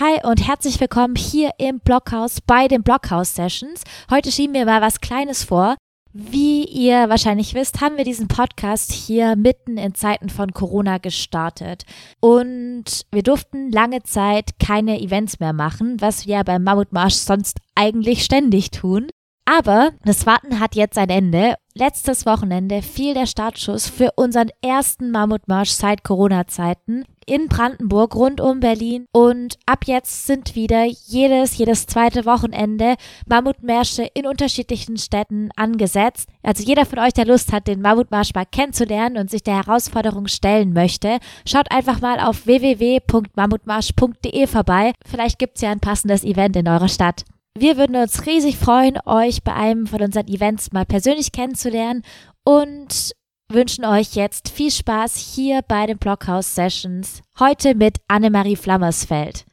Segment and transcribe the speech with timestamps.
[0.00, 3.82] Hi und herzlich willkommen hier im Blockhaus bei den Blockhaus Sessions.
[4.10, 5.76] Heute schieben wir mal was Kleines vor.
[6.14, 11.84] Wie ihr wahrscheinlich wisst, haben wir diesen Podcast hier mitten in Zeiten von Corona gestartet.
[12.18, 18.24] Und wir durften lange Zeit keine Events mehr machen, was wir beim Mammutmarsch sonst eigentlich
[18.24, 19.10] ständig tun.
[19.44, 21.56] Aber das Warten hat jetzt ein Ende.
[21.74, 28.58] Letztes Wochenende fiel der Startschuss für unseren ersten Mammutmarsch seit Corona-Zeiten in Brandenburg rund um
[28.58, 29.06] Berlin.
[29.12, 36.28] Und ab jetzt sind wieder jedes, jedes zweite Wochenende Mammutmärsche in unterschiedlichen Städten angesetzt.
[36.42, 40.26] Also jeder von euch, der Lust hat, den Mammutmarsch mal kennenzulernen und sich der Herausforderung
[40.26, 44.92] stellen möchte, schaut einfach mal auf www.mammutmarsch.de vorbei.
[45.06, 47.24] Vielleicht gibt's ja ein passendes Event in eurer Stadt.
[47.58, 52.02] Wir würden uns riesig freuen, euch bei einem von unseren Events mal persönlich kennenzulernen
[52.44, 53.10] und
[53.48, 57.22] wünschen euch jetzt viel Spaß hier bei den Blockhouse Sessions.
[57.40, 59.46] Heute mit Annemarie Flammersfeld.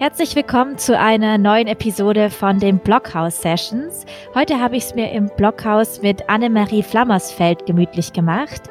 [0.00, 4.04] Herzlich willkommen zu einer neuen Episode von den Blockhouse Sessions.
[4.34, 8.62] Heute habe ich es mir im Blockhaus mit Annemarie Flammersfeld gemütlich gemacht.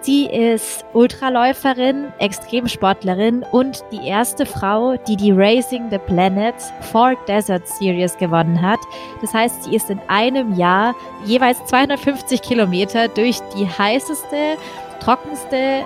[0.00, 6.54] Sie ist Ultraläuferin, Extremsportlerin und die erste Frau, die die Racing the Planet
[6.92, 8.78] Four Desert Series gewonnen hat.
[9.20, 14.56] Das heißt, sie ist in einem Jahr jeweils 250 Kilometer durch die heißeste,
[15.00, 15.84] trockenste,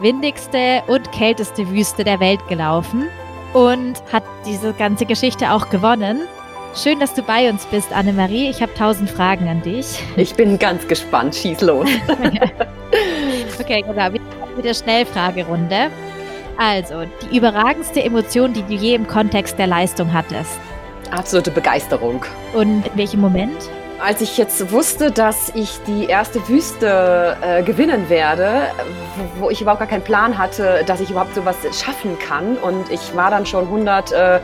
[0.00, 3.06] windigste und kälteste Wüste der Welt gelaufen
[3.54, 6.22] und hat diese ganze Geschichte auch gewonnen.
[6.74, 8.48] Schön, dass du bei uns bist, Annemarie.
[8.48, 10.00] Ich habe tausend Fragen an dich.
[10.16, 11.34] Ich bin ganz gespannt.
[11.34, 11.88] Schieß los.
[13.60, 14.10] okay, genau.
[14.56, 15.90] Mit der Schnellfragerunde.
[16.58, 20.60] Also, die überragendste Emotion, die du je im Kontext der Leistung hattest?
[21.10, 22.24] Absolute Begeisterung.
[22.52, 23.70] Und in welchem Moment?
[24.00, 28.68] Als ich jetzt wusste, dass ich die erste Wüste äh, gewinnen werde,
[29.38, 32.56] wo, wo, ich überhaupt gar keinen Plan hatte, dass ich überhaupt sowas schaffen kann.
[32.56, 34.12] Und ich war dann schon 100.
[34.12, 34.40] Äh,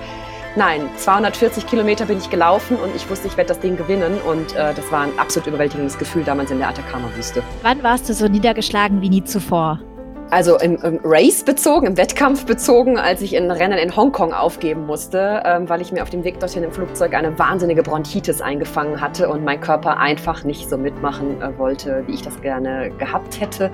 [0.57, 4.21] Nein, 240 Kilometer bin ich gelaufen und ich wusste, ich werde das Ding gewinnen.
[4.27, 7.43] Und äh, das war ein absolut überwältigendes Gefühl damals in der Atacama-Wüste.
[7.63, 9.81] Wann warst du so niedergeschlagen wie nie zuvor?
[10.31, 14.85] Also im, im, Race bezogen, im Wettkampf bezogen, als ich in Rennen in Hongkong aufgeben
[14.85, 19.01] musste, ähm, weil ich mir auf dem Weg dorthin im Flugzeug eine wahnsinnige Bronchitis eingefangen
[19.01, 23.41] hatte und mein Körper einfach nicht so mitmachen äh, wollte, wie ich das gerne gehabt
[23.41, 23.71] hätte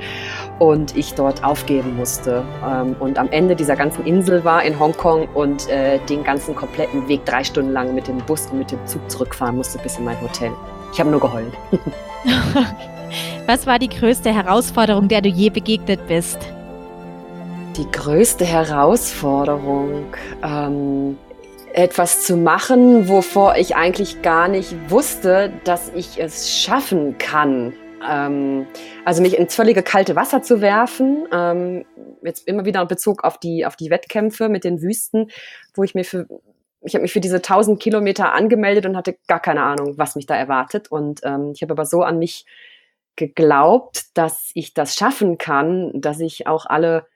[0.61, 2.45] und ich dort aufgeben musste.
[2.65, 7.09] Ähm, und am Ende dieser ganzen Insel war in Hongkong und äh, den ganzen kompletten
[7.09, 10.05] Weg drei Stunden lang mit dem Bus und mit dem Zug zurückfahren musste bis in
[10.05, 10.53] mein Hotel.
[10.93, 11.53] Ich habe nur geheult.
[13.47, 16.39] Was war die größte Herausforderung, der du je begegnet bist?
[17.77, 20.07] Die größte Herausforderung,
[20.43, 21.19] ähm,
[21.73, 27.73] etwas zu machen, wovor ich eigentlich gar nicht wusste, dass ich es schaffen kann.
[28.09, 28.67] Ähm,
[29.05, 31.85] also mich ins völlige kalte Wasser zu werfen, ähm,
[32.23, 35.31] jetzt immer wieder in Bezug auf die, auf die Wettkämpfe mit den Wüsten,
[35.75, 36.27] wo ich mir für
[36.85, 40.27] ich habe mich für diese 1000 Kilometer angemeldet und hatte gar keine Ahnung, was mich
[40.27, 40.91] da erwartet.
[40.91, 42.45] Und ähm, ich habe aber so an mich
[43.17, 47.07] geglaubt, dass ich das schaffen kann, dass ich auch alle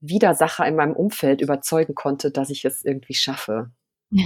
[0.00, 3.70] Widersacher in meinem Umfeld überzeugen konnte, dass ich es irgendwie schaffe.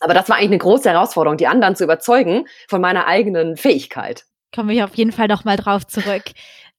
[0.00, 4.26] Aber das war eigentlich eine große Herausforderung, die anderen zu überzeugen von meiner eigenen Fähigkeit.
[4.54, 6.24] Komme ich auf jeden Fall noch mal drauf zurück.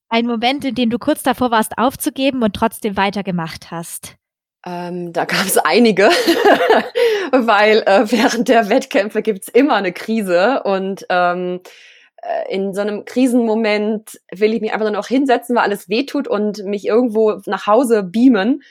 [0.09, 4.17] Ein Moment, in dem du kurz davor warst, aufzugeben und trotzdem weitergemacht hast.
[4.65, 6.03] Ähm, da gab es einige,
[7.31, 11.69] weil äh, während der Wettkämpfe gibt's immer eine Krise und ähm, äh,
[12.49, 16.63] in so einem Krisenmoment will ich mich einfach nur noch hinsetzen, weil alles wehtut und
[16.65, 18.61] mich irgendwo nach Hause beamen.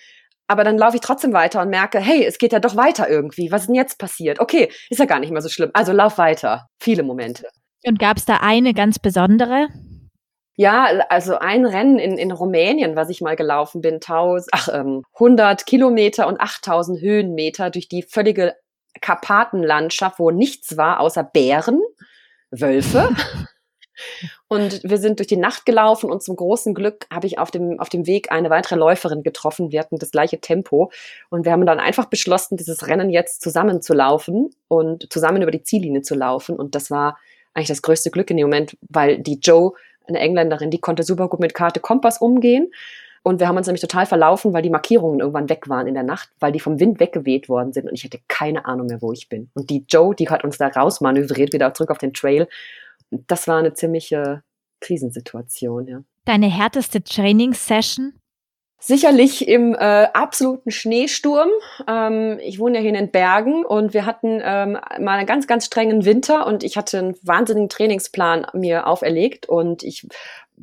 [0.46, 3.52] Aber dann laufe ich trotzdem weiter und merke, hey, es geht ja doch weiter irgendwie.
[3.52, 4.40] Was ist denn jetzt passiert?
[4.40, 5.70] Okay, ist ja gar nicht mehr so schlimm.
[5.74, 6.66] Also lauf weiter.
[6.80, 7.48] Viele Momente.
[7.84, 9.68] Und gab es da eine ganz besondere?
[10.56, 15.04] Ja, also ein Rennen in, in Rumänien, was ich mal gelaufen bin, 1000, ach, ähm,
[15.14, 18.54] 100 Kilometer und 8000 Höhenmeter durch die völlige
[19.00, 21.80] Karpatenlandschaft, wo nichts war außer Bären
[22.50, 23.08] Wölfe.
[24.48, 27.78] Und wir sind durch die Nacht gelaufen und zum großen Glück habe ich auf dem,
[27.78, 29.72] auf dem Weg eine weitere Läuferin getroffen.
[29.72, 30.90] Wir hatten das gleiche Tempo
[31.28, 35.50] und wir haben dann einfach beschlossen, dieses Rennen jetzt zusammen zu laufen und zusammen über
[35.50, 36.56] die Ziellinie zu laufen.
[36.56, 37.18] Und das war
[37.54, 39.72] eigentlich das größte Glück in dem Moment, weil die Joe,
[40.06, 42.72] eine Engländerin, die konnte super gut mit Karte Kompass umgehen.
[43.22, 46.02] Und wir haben uns nämlich total verlaufen, weil die Markierungen irgendwann weg waren in der
[46.02, 49.12] Nacht, weil die vom Wind weggeweht worden sind und ich hatte keine Ahnung mehr, wo
[49.12, 49.50] ich bin.
[49.54, 52.48] Und die Joe, die hat uns da rausmanövriert, wieder zurück auf den Trail.
[53.10, 54.42] Und das war eine ziemliche
[54.80, 56.02] Krisensituation, ja.
[56.24, 58.14] Deine härteste Trainingssession?
[58.82, 59.78] Sicherlich im äh,
[60.14, 61.50] absoluten Schneesturm.
[61.86, 65.46] Ähm, ich wohne ja hier in den Bergen und wir hatten ähm, mal einen ganz,
[65.46, 70.08] ganz strengen Winter und ich hatte einen wahnsinnigen Trainingsplan mir auferlegt und ich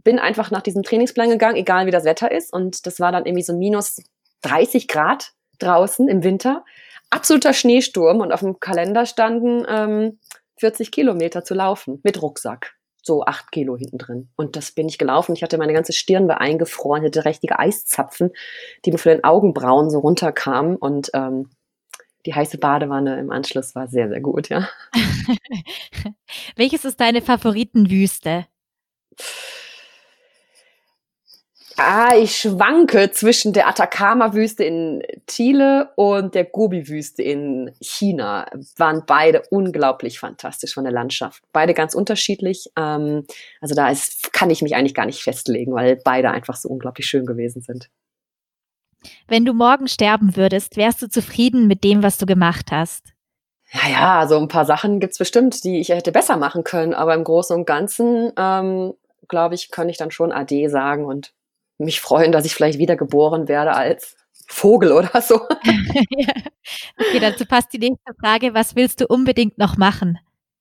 [0.08, 2.54] bin einfach nach diesem Trainingsplan gegangen, egal wie das Wetter ist.
[2.54, 4.02] Und das war dann irgendwie so minus
[4.44, 6.64] 30 Grad draußen im Winter.
[7.10, 10.18] absoluter Schneesturm und auf dem Kalender standen ähm,
[10.60, 12.76] 40 Kilometer zu laufen mit Rucksack.
[13.04, 14.30] So acht Kilo hinten drin.
[14.38, 15.34] Und das bin ich gelaufen.
[15.34, 18.32] Ich hatte meine ganze Stirn war eingefroren, hatte richtige Eiszapfen,
[18.86, 20.78] die mir von den Augenbrauen so runterkamen.
[20.78, 21.50] Und ähm,
[22.26, 24.70] die heiße Badewanne im Anschluss war sehr, sehr gut, ja.
[26.56, 28.46] Welches ist deine Favoritenwüste?
[31.80, 38.48] Ah, ich schwanke zwischen der Atacama-Wüste in Chile und der Gobi-Wüste in China.
[38.78, 41.44] Waren beide unglaublich fantastisch von der Landschaft.
[41.54, 42.72] Beide ganz unterschiedlich.
[42.76, 43.26] Ähm,
[43.62, 47.06] also da ist, kann ich mich eigentlich gar nicht festlegen, weil beide einfach so unglaublich
[47.06, 47.92] schön gewesen sind.
[49.28, 53.14] Wenn du morgen sterben würdest, wärst du zufrieden mit dem, was du gemacht hast?
[53.72, 56.96] Ja, ja, so ein paar Sachen gibt's bestimmt, die ich hätte besser machen können.
[56.96, 58.94] Aber im Großen und Ganzen, ähm,
[59.28, 61.37] glaube ich, kann ich dann schon Ade sagen und
[61.78, 64.16] mich freuen, dass ich vielleicht wieder geboren werde als
[64.48, 65.36] Vogel oder so.
[67.00, 68.54] okay, dazu passt die nächste Frage.
[68.54, 70.20] Was willst du unbedingt noch machen?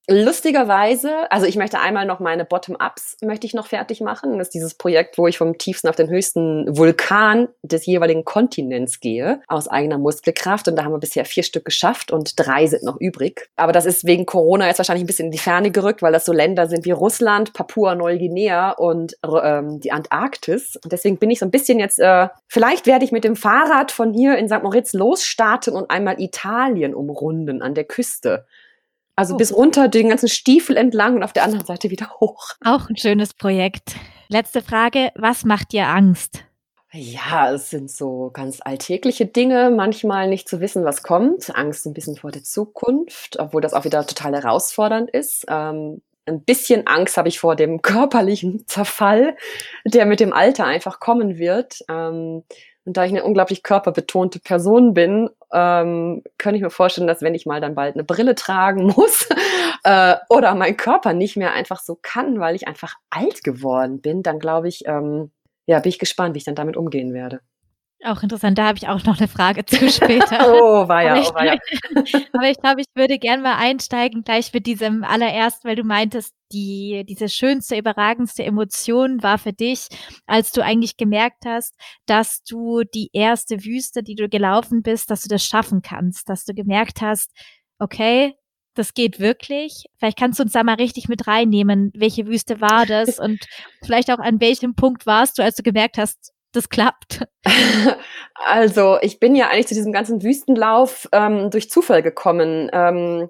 [0.09, 4.39] Lustigerweise, also ich möchte einmal noch meine Bottom-Ups möchte ich noch fertig machen.
[4.39, 9.01] Das ist dieses Projekt, wo ich vom tiefsten auf den höchsten Vulkan des jeweiligen Kontinents
[9.01, 10.69] gehe, aus eigener Muskelkraft.
[10.69, 13.49] Und da haben wir bisher vier Stück geschafft und drei sind noch übrig.
[13.57, 16.25] Aber das ist wegen Corona jetzt wahrscheinlich ein bisschen in die Ferne gerückt, weil das
[16.25, 20.77] so Länder sind wie Russland, Papua-Neuguinea und ähm, die Antarktis.
[20.85, 23.91] Und deswegen bin ich so ein bisschen jetzt, äh, vielleicht werde ich mit dem Fahrrad
[23.91, 24.63] von hier in St.
[24.63, 28.47] Moritz losstarten und einmal Italien umrunden an der Küste.
[29.17, 29.37] Also oh.
[29.39, 32.51] bis runter den ganzen Stiefel entlang und auf der anderen Seite wieder hoch.
[32.65, 33.97] Auch ein schönes Projekt.
[34.29, 36.45] Letzte Frage, was macht dir Angst?
[36.93, 41.93] Ja, es sind so ganz alltägliche Dinge, manchmal nicht zu wissen, was kommt, Angst ein
[41.93, 45.45] bisschen vor der Zukunft, obwohl das auch wieder total herausfordernd ist.
[45.49, 49.37] Ähm, ein bisschen Angst habe ich vor dem körperlichen Zerfall,
[49.85, 51.81] der mit dem Alter einfach kommen wird.
[51.89, 52.45] Ähm,
[52.87, 57.35] und da ich eine unglaublich körperbetonte Person bin, ähm, könnte ich mir vorstellen, dass wenn
[57.35, 59.29] ich mal dann bald eine Brille tragen muss
[59.85, 64.23] äh, oder mein Körper nicht mehr einfach so kann, weil ich einfach alt geworden bin,
[64.23, 65.33] dann glaube ich, ähm,
[65.67, 67.41] ja, bin ich gespannt, wie ich dann damit umgehen werde.
[68.05, 70.53] Auch interessant, da habe ich auch noch eine Frage zu später.
[70.53, 71.59] oh, war ja, oh, war ja.
[72.33, 76.35] aber ich glaube, ich würde gerne mal einsteigen gleich mit diesem allererst, weil du meintest,
[76.53, 79.89] die, diese schönste, überragendste Emotion war für dich,
[80.27, 81.75] als du eigentlich gemerkt hast,
[82.07, 86.45] dass du die erste Wüste, die du gelaufen bist, dass du das schaffen kannst, dass
[86.45, 87.33] du gemerkt hast,
[87.79, 88.35] okay,
[88.75, 89.87] das geht wirklich.
[89.99, 91.91] Vielleicht kannst du uns da mal richtig mit reinnehmen.
[91.95, 93.19] Welche Wüste war das?
[93.19, 93.41] Und
[93.85, 97.27] vielleicht auch an welchem Punkt warst du, als du gemerkt hast, das klappt?
[98.49, 102.69] Also, ich bin ja eigentlich zu diesem ganzen Wüstenlauf ähm, durch Zufall gekommen.
[102.71, 103.29] Ähm,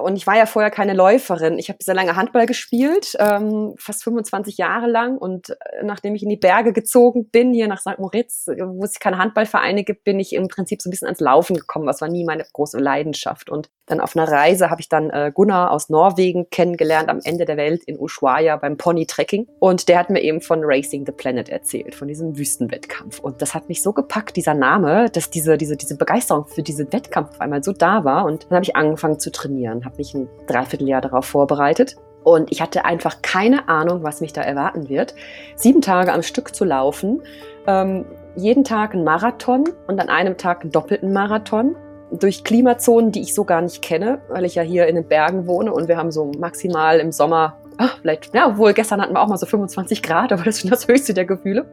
[0.00, 1.58] und ich war ja vorher keine Läuferin.
[1.58, 5.18] Ich habe sehr lange Handball gespielt, ähm, fast 25 Jahre lang.
[5.18, 7.98] Und äh, nachdem ich in die Berge gezogen bin, hier nach St.
[7.98, 11.56] Moritz, wo es keine Handballvereine gibt, bin ich im Prinzip so ein bisschen ans Laufen
[11.56, 11.86] gekommen.
[11.86, 13.50] Was war nie meine große Leidenschaft.
[13.50, 17.44] Und dann auf einer Reise habe ich dann äh, Gunnar aus Norwegen kennengelernt am Ende
[17.44, 19.48] der Welt in Ushuaia beim Pony-Trekking.
[19.58, 23.18] Und der hat mir eben von Racing the Planet erzählt, von diesem Wüstenwettkampf.
[23.18, 26.92] Und das hat mich so gepackt, dieser Name, dass diese, diese, diese Begeisterung für diesen
[26.92, 28.24] Wettkampf auf einmal so da war.
[28.24, 31.96] Und dann habe ich angefangen zu trainieren, habe mich ein Dreivierteljahr darauf vorbereitet.
[32.24, 35.14] Und ich hatte einfach keine Ahnung, was mich da erwarten wird.
[35.56, 37.22] Sieben Tage am Stück zu laufen,
[37.66, 38.04] ähm,
[38.36, 41.76] jeden Tag ein Marathon und an einem Tag einen doppelten Marathon
[42.12, 45.46] durch Klimazonen, die ich so gar nicht kenne, weil ich ja hier in den Bergen
[45.46, 49.20] wohne und wir haben so maximal im Sommer, ach, vielleicht, ja, obwohl gestern hatten wir
[49.20, 51.66] auch mal so 25 Grad, aber das ist schon das höchste der Gefühle.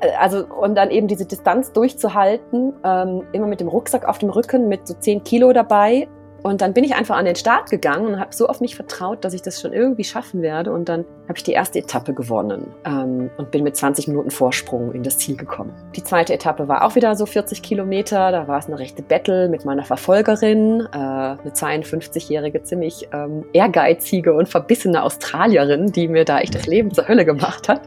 [0.00, 4.30] Äh, also, und dann eben diese Distanz durchzuhalten, ähm, immer mit dem Rucksack auf dem
[4.30, 6.08] Rücken, mit so 10 Kilo dabei
[6.44, 9.24] und dann bin ich einfach an den Start gegangen und habe so auf mich vertraut,
[9.24, 10.72] dass ich das schon irgendwie schaffen werde.
[10.72, 14.92] Und dann habe ich die erste Etappe gewonnen ähm, und bin mit 20 Minuten Vorsprung
[14.92, 15.72] in das Ziel gekommen.
[15.96, 18.30] Die zweite Etappe war auch wieder so 40 Kilometer.
[18.30, 24.34] Da war es eine rechte Battle mit meiner Verfolgerin, äh, eine 52-jährige, ziemlich ähm, ehrgeizige
[24.34, 27.80] und verbissene Australierin, die mir da echt das Leben zur Hölle gemacht hat.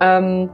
[0.00, 0.48] Ähm,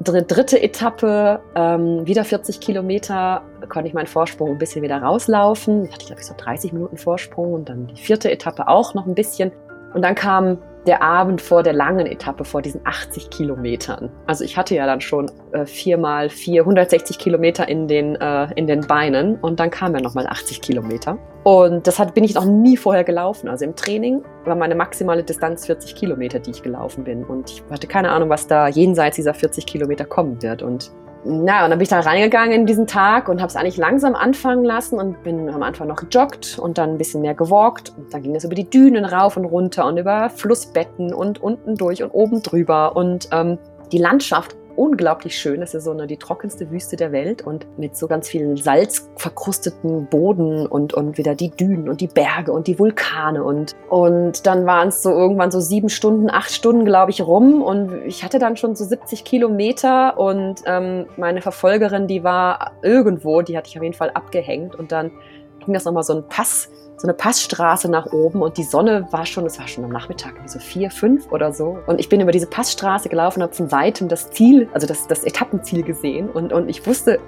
[0.00, 5.84] dritte Etappe, ähm, wieder 40 Kilometer, konnte ich meinen Vorsprung ein bisschen wieder rauslaufen.
[5.84, 8.94] Da hatte ich, glaube ich, so 30 Minuten Vorsprung und dann die vierte Etappe auch
[8.94, 9.52] noch ein bisschen.
[9.94, 14.10] Und dann kam der Abend vor der langen Etappe, vor diesen 80 Kilometern.
[14.26, 18.66] Also ich hatte ja dann schon äh, viermal vier, 160 Kilometer in den, äh, in
[18.66, 21.18] den Beinen und dann kam ja nochmal 80 Kilometer.
[21.44, 23.48] Und das hat, bin ich noch nie vorher gelaufen.
[23.48, 27.24] Also im Training war meine maximale Distanz 40 Kilometer, die ich gelaufen bin.
[27.24, 30.62] Und ich hatte keine Ahnung, was da jenseits dieser 40 Kilometer kommen wird.
[30.62, 30.90] Und
[31.24, 34.14] na, und dann bin ich da reingegangen in diesen Tag und habe es eigentlich langsam
[34.14, 37.92] anfangen lassen und bin am Anfang noch gejoggt und dann ein bisschen mehr gewalkt.
[37.96, 41.74] Und dann ging es über die Dünen rauf und runter und über Flussbetten und unten
[41.74, 42.96] durch und oben drüber.
[42.96, 43.58] Und ähm,
[43.90, 45.60] die Landschaft unglaublich schön.
[45.60, 50.06] Das ist so eine, die trockenste Wüste der Welt und mit so ganz vielen salzverkrusteten
[50.06, 54.66] Boden und, und wieder die Dünen und die Berge und die Vulkane und, und dann
[54.66, 58.38] waren es so irgendwann so sieben Stunden, acht Stunden, glaube ich, rum und ich hatte
[58.38, 63.76] dann schon so 70 Kilometer und ähm, meine Verfolgerin, die war irgendwo, die hatte ich
[63.76, 65.10] auf jeden Fall abgehängt und dann
[65.58, 69.24] ging das nochmal so ein Pass so eine Passstraße nach oben und die Sonne war
[69.24, 71.78] schon, es war schon am Nachmittag, so vier, fünf oder so.
[71.86, 75.24] Und ich bin über diese Passstraße gelaufen, habe von weitem das Ziel, also das, das
[75.24, 77.20] Etappenziel gesehen und, und ich wusste,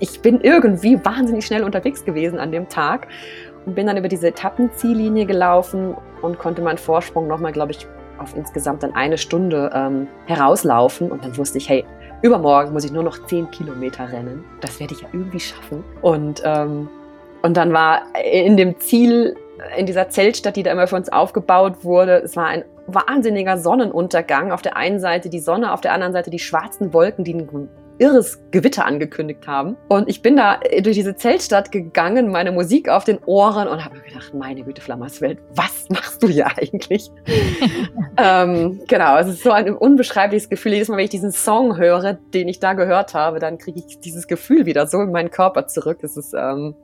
[0.00, 3.06] ich bin irgendwie wahnsinnig schnell unterwegs gewesen an dem Tag
[3.64, 7.86] und bin dann über diese Etappenziellinie gelaufen und konnte meinen Vorsprung nochmal, glaube ich,
[8.18, 11.84] auf insgesamt dann eine Stunde ähm, herauslaufen und dann wusste ich, hey,
[12.22, 14.44] übermorgen muss ich nur noch zehn Kilometer rennen.
[14.60, 15.84] Das werde ich ja irgendwie schaffen.
[16.00, 16.88] Und ähm,
[17.44, 19.36] und dann war in dem Ziel,
[19.76, 24.50] in dieser Zeltstadt, die da immer für uns aufgebaut wurde, es war ein wahnsinniger Sonnenuntergang.
[24.50, 27.68] Auf der einen Seite die Sonne, auf der anderen Seite die schwarzen Wolken, die ein
[27.98, 29.76] irres Gewitter angekündigt haben.
[29.88, 33.98] Und ich bin da durch diese Zeltstadt gegangen, meine Musik auf den Ohren und habe
[33.98, 37.10] mir gedacht, meine Güte, Flammerswelt, was machst du hier eigentlich?
[38.16, 40.72] ähm, genau, es ist so ein unbeschreibliches Gefühl.
[40.72, 44.00] Jedes Mal, wenn ich diesen Song höre, den ich da gehört habe, dann kriege ich
[44.00, 45.98] dieses Gefühl wieder so in meinen Körper zurück.
[46.00, 46.74] Es ist ähm,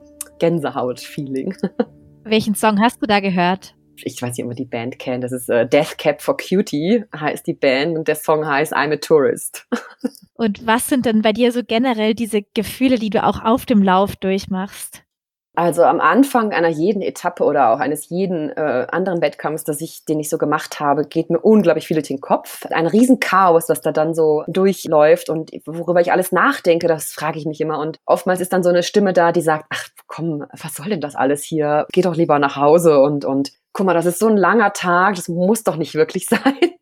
[0.41, 1.55] Gänsehaut-Feeling.
[2.23, 3.75] Welchen Song hast du da gehört?
[4.03, 5.23] Ich weiß nicht, ob man die Band kennt.
[5.23, 7.95] Das ist äh, Death Cap for Cutie, heißt die Band.
[7.95, 9.67] Und der Song heißt I'm a Tourist.
[10.33, 13.83] und was sind denn bei dir so generell diese Gefühle, die du auch auf dem
[13.83, 15.03] Lauf durchmachst?
[15.53, 20.05] Also am Anfang einer jeden Etappe oder auch eines jeden äh, anderen Wettkampfs, das ich,
[20.05, 22.65] den ich so gemacht habe, geht mir unglaublich viel durch den Kopf.
[22.67, 27.45] Ein Riesenchaos, das da dann so durchläuft und worüber ich alles nachdenke, das frage ich
[27.45, 27.79] mich immer.
[27.79, 31.01] Und oftmals ist dann so eine Stimme da, die sagt, ach komm, was soll denn
[31.01, 31.85] das alles hier?
[31.91, 35.15] Geh doch lieber nach Hause und, und guck mal, das ist so ein langer Tag,
[35.15, 36.75] das muss doch nicht wirklich sein.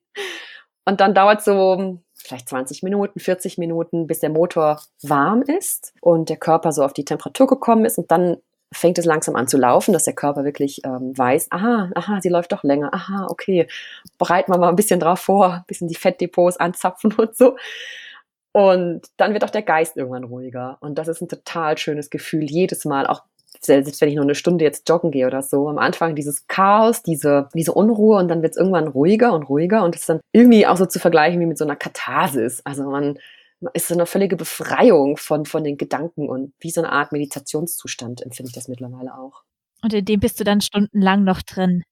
[0.85, 6.29] Und dann dauert so vielleicht 20 Minuten, 40 Minuten, bis der Motor warm ist und
[6.29, 8.37] der Körper so auf die Temperatur gekommen ist und dann
[8.71, 12.29] fängt es langsam an zu laufen, dass der Körper wirklich ähm, weiß, aha, aha, sie
[12.29, 13.67] läuft doch länger, aha, okay,
[14.17, 17.55] bereiten wir mal ein bisschen drauf vor, ein bisschen die Fettdepots anzapfen und so.
[18.51, 20.77] Und dann wird auch der Geist irgendwann ruhiger.
[20.81, 23.23] Und das ist ein total schönes Gefühl, jedes Mal, auch
[23.61, 27.03] selbst wenn ich nur eine Stunde jetzt joggen gehe oder so, am Anfang dieses Chaos,
[27.03, 30.21] diese, diese Unruhe und dann wird es irgendwann ruhiger und ruhiger und es ist dann
[30.31, 32.61] irgendwie auch so zu vergleichen wie mit so einer Katharsis.
[32.63, 33.19] Also man,
[33.73, 38.21] ist so eine völlige Befreiung von, von den Gedanken und wie so eine Art Meditationszustand
[38.21, 39.43] empfinde ich das mittlerweile auch.
[39.81, 41.83] Und in dem bist du dann stundenlang noch drin.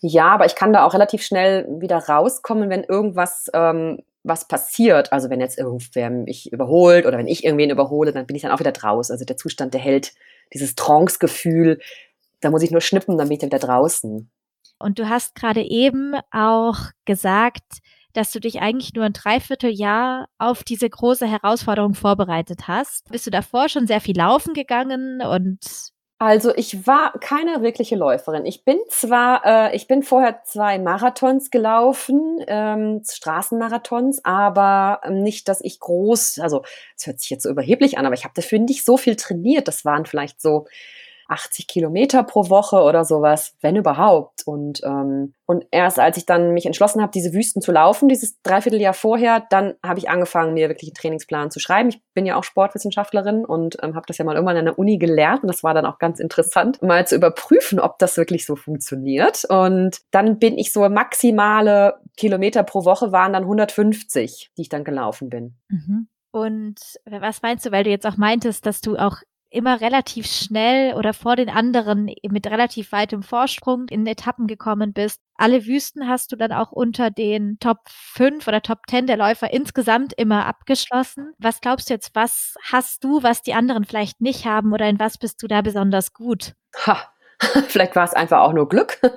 [0.00, 5.12] Ja, aber ich kann da auch relativ schnell wieder rauskommen, wenn irgendwas ähm, was passiert.
[5.12, 8.50] Also wenn jetzt irgendwer mich überholt oder wenn ich irgendwen überhole, dann bin ich dann
[8.50, 9.10] auch wieder draus.
[9.10, 10.12] Also der Zustand, der hält
[10.52, 11.80] dieses Trance-Gefühl,
[12.40, 14.30] da muss ich nur schnippen, dann bin ich dann wieder draußen.
[14.78, 17.78] Und du hast gerade eben auch gesagt,
[18.16, 23.10] dass du dich eigentlich nur ein Dreivierteljahr auf diese große Herausforderung vorbereitet hast.
[23.10, 28.46] Bist du davor schon sehr viel laufen gegangen und also ich war keine wirkliche Läuferin.
[28.46, 35.60] Ich bin zwar, äh, ich bin vorher zwei Marathons gelaufen, ähm, Straßenmarathons, aber nicht, dass
[35.60, 36.62] ich groß, also
[36.96, 39.68] es hört sich jetzt so überheblich an, aber ich habe dafür nicht so viel trainiert.
[39.68, 40.66] Das waren vielleicht so
[41.28, 44.42] 80 Kilometer pro Woche oder sowas, wenn überhaupt.
[44.46, 48.40] Und, ähm, und erst als ich dann mich entschlossen habe, diese Wüsten zu laufen, dieses
[48.42, 51.88] Dreivierteljahr vorher, dann habe ich angefangen, mir wirklich einen Trainingsplan zu schreiben.
[51.88, 54.98] Ich bin ja auch Sportwissenschaftlerin und ähm, habe das ja mal irgendwann an der Uni
[54.98, 58.56] gelernt und das war dann auch ganz interessant, mal zu überprüfen, ob das wirklich so
[58.56, 59.44] funktioniert.
[59.48, 64.84] Und dann bin ich so maximale Kilometer pro Woche waren dann 150, die ich dann
[64.84, 65.56] gelaufen bin.
[65.68, 66.08] Mhm.
[66.32, 69.22] Und was meinst du, weil du jetzt auch meintest, dass du auch
[69.56, 75.20] immer relativ schnell oder vor den anderen mit relativ weitem Vorsprung in Etappen gekommen bist.
[75.34, 79.52] Alle Wüsten hast du dann auch unter den Top 5 oder Top 10 der Läufer
[79.52, 81.32] insgesamt immer abgeschlossen.
[81.38, 84.98] Was glaubst du jetzt, was hast du, was die anderen vielleicht nicht haben oder in
[84.98, 86.54] was bist du da besonders gut?
[86.86, 87.10] Ha,
[87.68, 88.98] Vielleicht war es einfach auch nur Glück.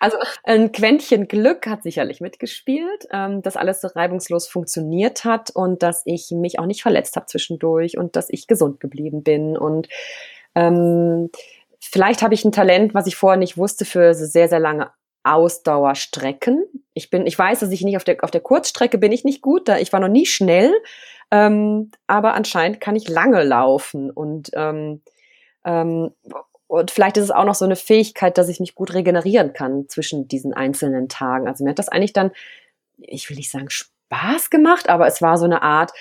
[0.00, 5.82] Also ein Quäntchen Glück hat sicherlich mitgespielt, ähm, dass alles so reibungslos funktioniert hat und
[5.82, 9.58] dass ich mich auch nicht verletzt habe zwischendurch und dass ich gesund geblieben bin.
[9.58, 9.88] Und
[10.54, 11.30] ähm,
[11.80, 14.92] vielleicht habe ich ein Talent, was ich vorher nicht wusste, für sehr, sehr lange
[15.24, 16.64] Ausdauerstrecken.
[16.94, 19.42] Ich bin, ich weiß, dass ich nicht auf der, auf der Kurzstrecke bin ich nicht
[19.42, 20.72] gut, da ich war noch nie schnell,
[21.32, 25.02] ähm, aber anscheinend kann ich lange laufen und ähm,
[25.64, 26.12] ähm,
[26.68, 29.88] und vielleicht ist es auch noch so eine Fähigkeit, dass ich mich gut regenerieren kann
[29.88, 31.48] zwischen diesen einzelnen Tagen.
[31.48, 32.30] Also mir hat das eigentlich dann,
[32.98, 35.92] ich will nicht sagen Spaß gemacht, aber es war so eine Art,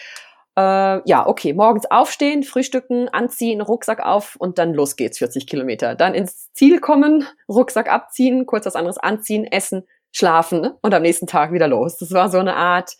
[0.57, 5.95] äh, ja, okay, morgens aufstehen, frühstücken, anziehen, Rucksack auf und dann los geht's, 40 Kilometer.
[5.95, 11.27] Dann ins Ziel kommen, Rucksack abziehen, kurz was anderes anziehen, essen, schlafen und am nächsten
[11.27, 11.95] Tag wieder los.
[11.97, 12.97] Das war so eine Art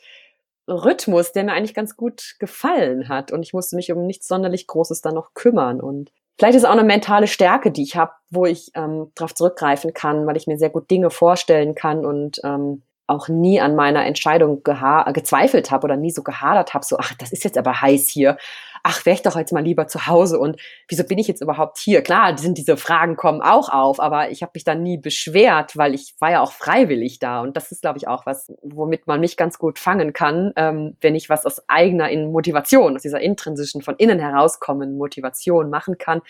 [0.69, 3.31] Rhythmus, der mir eigentlich ganz gut gefallen hat.
[3.31, 5.81] Und ich musste mich um nichts sonderlich Großes dann noch kümmern.
[5.81, 9.93] Und vielleicht ist auch eine mentale Stärke, die ich habe, wo ich ähm, darauf zurückgreifen
[9.93, 14.05] kann, weil ich mir sehr gut Dinge vorstellen kann und ähm, auch nie an meiner
[14.05, 18.09] Entscheidung gezweifelt habe oder nie so gehadert habe, so, ach, das ist jetzt aber heiß
[18.09, 18.37] hier.
[18.83, 21.77] Ach, wäre ich doch jetzt mal lieber zu Hause und wieso bin ich jetzt überhaupt
[21.77, 22.01] hier?
[22.01, 25.93] Klar, sind diese Fragen kommen auch auf, aber ich habe mich dann nie beschwert, weil
[25.93, 29.19] ich war ja auch freiwillig da und das ist, glaube ich, auch was, womit man
[29.19, 33.81] mich ganz gut fangen kann, ähm, wenn ich was aus eigener Motivation, aus dieser intrinsischen,
[33.81, 36.21] von innen herauskommen Motivation machen kann,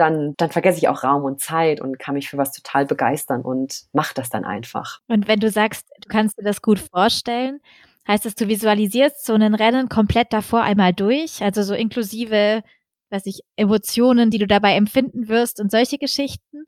[0.00, 3.42] dann, dann vergesse ich auch Raum und Zeit und kann mich für was total begeistern
[3.42, 5.00] und mache das dann einfach.
[5.08, 7.60] Und wenn du sagst, du kannst dir das gut vorstellen,
[8.08, 12.62] heißt das, du visualisierst so ein Rennen komplett davor einmal durch, also so inklusive,
[13.10, 16.64] weiß ich, Emotionen, die du dabei empfinden wirst und solche Geschichten?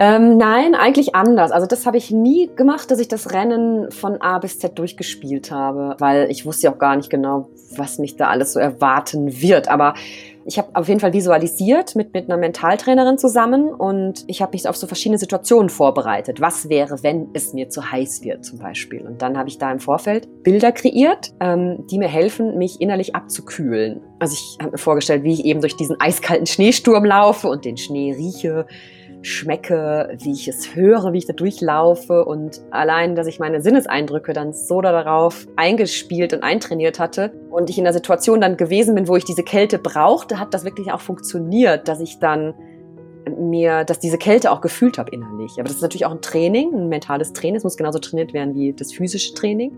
[0.00, 1.52] Ähm, nein, eigentlich anders.
[1.52, 5.52] Also das habe ich nie gemacht, dass ich das Rennen von A bis Z durchgespielt
[5.52, 9.40] habe, weil ich wusste ja auch gar nicht genau, was mich da alles so erwarten
[9.40, 9.68] wird.
[9.68, 9.94] Aber
[10.46, 14.68] ich habe auf jeden Fall visualisiert mit, mit einer Mentaltrainerin zusammen und ich habe mich
[14.68, 16.40] auf so verschiedene Situationen vorbereitet.
[16.40, 19.06] Was wäre, wenn es mir zu heiß wird zum Beispiel?
[19.06, 23.14] Und dann habe ich da im Vorfeld Bilder kreiert, ähm, die mir helfen, mich innerlich
[23.14, 24.00] abzukühlen.
[24.18, 27.76] Also ich habe mir vorgestellt, wie ich eben durch diesen eiskalten Schneesturm laufe und den
[27.76, 28.66] Schnee rieche
[29.24, 34.32] schmecke, wie ich es höre, wie ich da durchlaufe und allein, dass ich meine Sinneseindrücke
[34.32, 39.08] dann so darauf eingespielt und eintrainiert hatte und ich in der Situation dann gewesen bin,
[39.08, 42.54] wo ich diese Kälte brauchte, hat das wirklich auch funktioniert, dass ich dann
[43.38, 45.52] mir, dass diese Kälte auch gefühlt habe innerlich.
[45.54, 47.56] Aber das ist natürlich auch ein Training, ein mentales Training.
[47.56, 49.72] Es muss genauso trainiert werden wie das physische Training.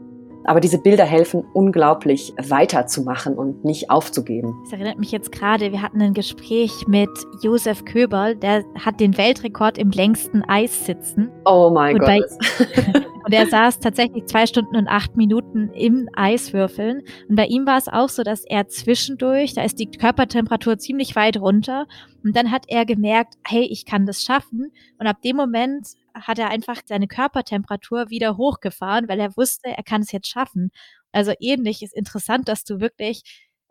[0.46, 4.54] Aber diese Bilder helfen unglaublich weiterzumachen und nicht aufzugeben.
[4.64, 7.10] Das erinnert mich jetzt gerade, wir hatten ein Gespräch mit
[7.42, 11.30] Josef Köberl, der hat den Weltrekord im längsten Eis sitzen.
[11.44, 12.08] Oh mein Gott.
[13.26, 17.02] und er saß tatsächlich zwei Stunden und acht Minuten im Eiswürfeln.
[17.28, 21.16] Und bei ihm war es auch so, dass er zwischendurch, da ist die Körpertemperatur ziemlich
[21.16, 21.86] weit runter.
[22.22, 24.70] Und dann hat er gemerkt, hey, ich kann das schaffen.
[25.00, 25.88] Und ab dem Moment
[26.22, 30.70] hat er einfach seine Körpertemperatur wieder hochgefahren, weil er wusste, er kann es jetzt schaffen.
[31.12, 33.22] Also ähnlich ist interessant, dass du wirklich,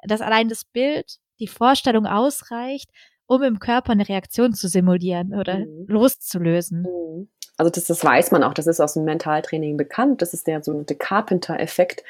[0.03, 2.89] dass allein das Bild, die Vorstellung ausreicht,
[3.27, 5.85] um im Körper eine Reaktion zu simulieren oder mhm.
[5.87, 6.81] loszulösen.
[6.81, 7.29] Mhm.
[7.57, 10.21] Also das, das weiß man auch, das ist aus dem Mentaltraining bekannt.
[10.21, 12.03] Das ist der sogenannte Carpenter-Effekt,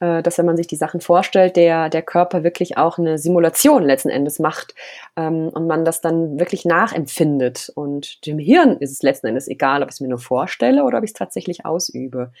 [0.00, 4.08] dass wenn man sich die Sachen vorstellt, der, der Körper wirklich auch eine Simulation letzten
[4.08, 4.74] Endes macht
[5.16, 7.70] ähm, und man das dann wirklich nachempfindet.
[7.74, 10.98] Und dem Hirn ist es letzten Endes egal, ob ich es mir nur vorstelle oder
[10.98, 12.32] ob ich es tatsächlich ausübe.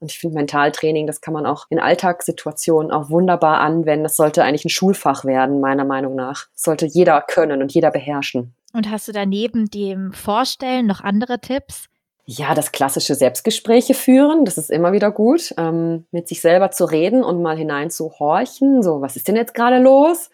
[0.00, 4.04] Und ich finde Mentaltraining, das kann man auch in Alltagssituationen auch wunderbar anwenden.
[4.04, 6.46] Das sollte eigentlich ein Schulfach werden, meiner Meinung nach.
[6.52, 8.54] Das sollte jeder können und jeder beherrschen.
[8.72, 11.87] Und hast du daneben dem Vorstellen noch andere Tipps?
[12.30, 16.84] Ja, das klassische Selbstgespräche führen, das ist immer wieder gut, ähm, mit sich selber zu
[16.84, 20.28] reden und mal hinein zu horchen, so, was ist denn jetzt gerade los?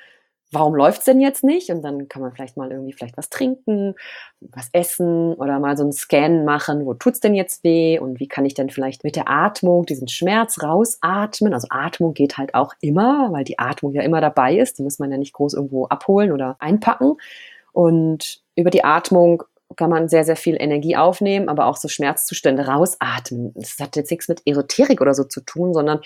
[0.50, 1.70] Warum läuft's denn jetzt nicht?
[1.70, 3.94] Und dann kann man vielleicht mal irgendwie vielleicht was trinken,
[4.40, 8.26] was essen oder mal so einen Scan machen, wo tut's denn jetzt weh und wie
[8.26, 11.54] kann ich denn vielleicht mit der Atmung diesen Schmerz rausatmen?
[11.54, 14.98] Also Atmung geht halt auch immer, weil die Atmung ja immer dabei ist, die muss
[14.98, 17.18] man ja nicht groß irgendwo abholen oder einpacken.
[17.70, 19.44] Und über die Atmung
[19.76, 23.52] kann man sehr, sehr viel Energie aufnehmen, aber auch so Schmerzzustände rausatmen.
[23.54, 26.00] Das hat jetzt nichts mit Esoterik oder so zu tun, sondern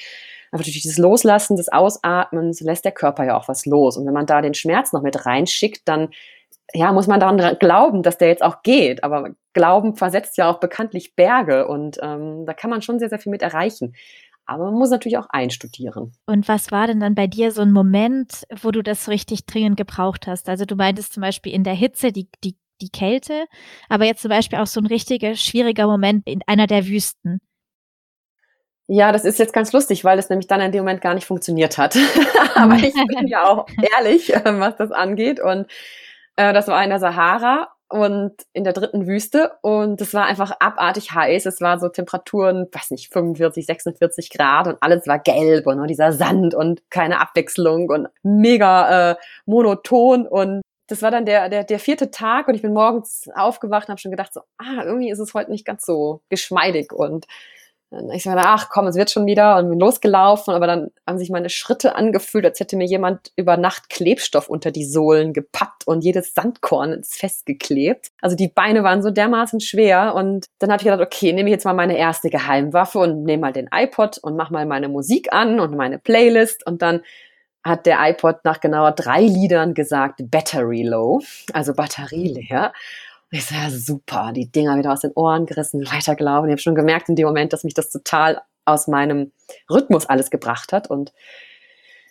[0.51, 3.97] einfach durch dieses Loslassen des Ausatmens lässt der Körper ja auch was los.
[3.97, 6.11] Und wenn man da den Schmerz noch mit reinschickt, dann
[6.75, 9.03] ja, muss man daran glauben, dass der jetzt auch geht.
[9.05, 13.19] Aber Glauben versetzt ja auch bekanntlich Berge und ähm, da kann man schon sehr, sehr
[13.19, 13.95] viel mit erreichen.
[14.45, 16.13] Aber man muss natürlich auch einstudieren.
[16.25, 19.77] Und was war denn dann bei dir so ein Moment, wo du das richtig dringend
[19.77, 20.49] gebraucht hast?
[20.49, 23.47] Also du meintest zum Beispiel in der Hitze, die, die die Kälte,
[23.89, 27.41] aber jetzt zum Beispiel auch so ein richtiger schwieriger Moment in einer der Wüsten.
[28.91, 31.27] Ja, das ist jetzt ganz lustig, weil es nämlich dann in dem Moment gar nicht
[31.27, 31.97] funktioniert hat.
[32.55, 35.41] aber ich bin ja auch ehrlich, äh, was das angeht.
[35.41, 35.67] Und
[36.37, 40.53] äh, das war in der Sahara und in der dritten Wüste und es war einfach
[40.61, 41.47] abartig heiß.
[41.47, 46.13] Es war so Temperaturen, weiß nicht, 45, 46 Grad und alles war gelb und dieser
[46.13, 51.79] Sand und keine Abwechslung und mega äh, monoton und das war dann der, der, der
[51.79, 55.19] vierte Tag und ich bin morgens aufgewacht und habe schon gedacht, so, ah, irgendwie ist
[55.19, 56.93] es heute nicht ganz so geschmeidig.
[56.93, 57.27] Und
[58.13, 61.31] ich so, ach komm, es wird schon wieder und bin losgelaufen, aber dann haben sich
[61.31, 66.05] meine Schritte angefühlt, als hätte mir jemand über Nacht Klebstoff unter die Sohlen gepackt und
[66.05, 68.09] jedes Sandkorn ist festgeklebt.
[68.21, 71.55] Also die Beine waren so dermaßen schwer und dann habe ich gedacht, okay, nehme ich
[71.55, 75.33] jetzt mal meine erste Geheimwaffe und nehme mal den iPod und mach mal meine Musik
[75.33, 77.01] an und meine Playlist und dann
[77.69, 81.21] hat der iPod nach genauer drei Liedern gesagt, Battery Low,
[81.53, 82.73] also Batterie leer.
[83.31, 86.49] Und ich so, ja, super, die Dinger wieder aus den Ohren gerissen, weitergelaufen.
[86.49, 89.33] Ich habe schon gemerkt in dem Moment, dass mich das total aus meinem
[89.71, 90.91] Rhythmus alles gebracht hat.
[90.91, 91.13] Und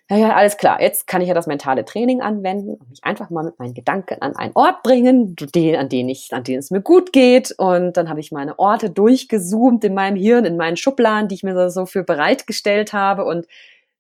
[0.09, 3.43] ja, alles klar, jetzt kann ich ja das mentale Training anwenden und mich einfach mal
[3.43, 6.81] mit meinen Gedanken an einen Ort bringen, den, an den ich, an den es mir
[6.81, 7.53] gut geht.
[7.57, 11.43] Und dann habe ich meine Orte durchgezoomt in meinem Hirn, in meinen Schubladen, die ich
[11.43, 13.47] mir so für bereitgestellt habe und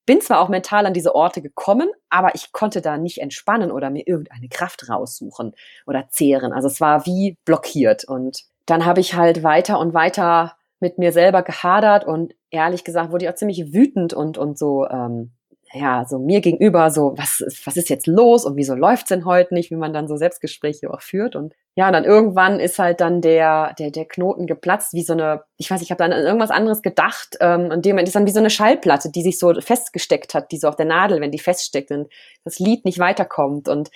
[0.07, 3.91] bin zwar auch mental an diese Orte gekommen, aber ich konnte da nicht entspannen oder
[3.91, 5.53] mir irgendeine Kraft raussuchen
[5.85, 6.53] oder zehren.
[6.53, 8.05] Also es war wie blockiert.
[8.05, 13.11] Und dann habe ich halt weiter und weiter mit mir selber gehadert und ehrlich gesagt
[13.11, 15.33] wurde ich auch ziemlich wütend und, und so ähm,
[15.73, 19.53] ja, so mir gegenüber so, was, was ist jetzt los und wieso läuft's denn heute
[19.53, 21.35] nicht, wie man dann so Selbstgespräche auch führt.
[21.35, 25.13] Und ja, und dann irgendwann ist halt dann der, der, der Knoten geplatzt, wie so
[25.13, 28.25] eine, ich weiß, ich habe dann an irgendwas anderes gedacht, ähm, und dem ist dann
[28.25, 31.31] wie so eine Schallplatte, die sich so festgesteckt hat, die so auf der Nadel, wenn
[31.31, 32.07] die feststeckt und
[32.45, 33.67] das Lied nicht weiterkommt.
[33.67, 33.89] Und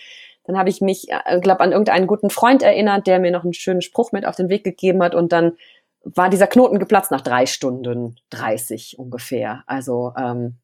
[0.43, 3.53] dann habe ich mich, äh, glaube an irgendeinen guten Freund erinnert, der mir noch einen
[3.53, 5.53] schönen Spruch mit auf den Weg gegeben hat und dann
[6.03, 9.63] war dieser Knoten geplatzt nach drei Stunden 30 ungefähr.
[9.67, 10.57] Also ähm,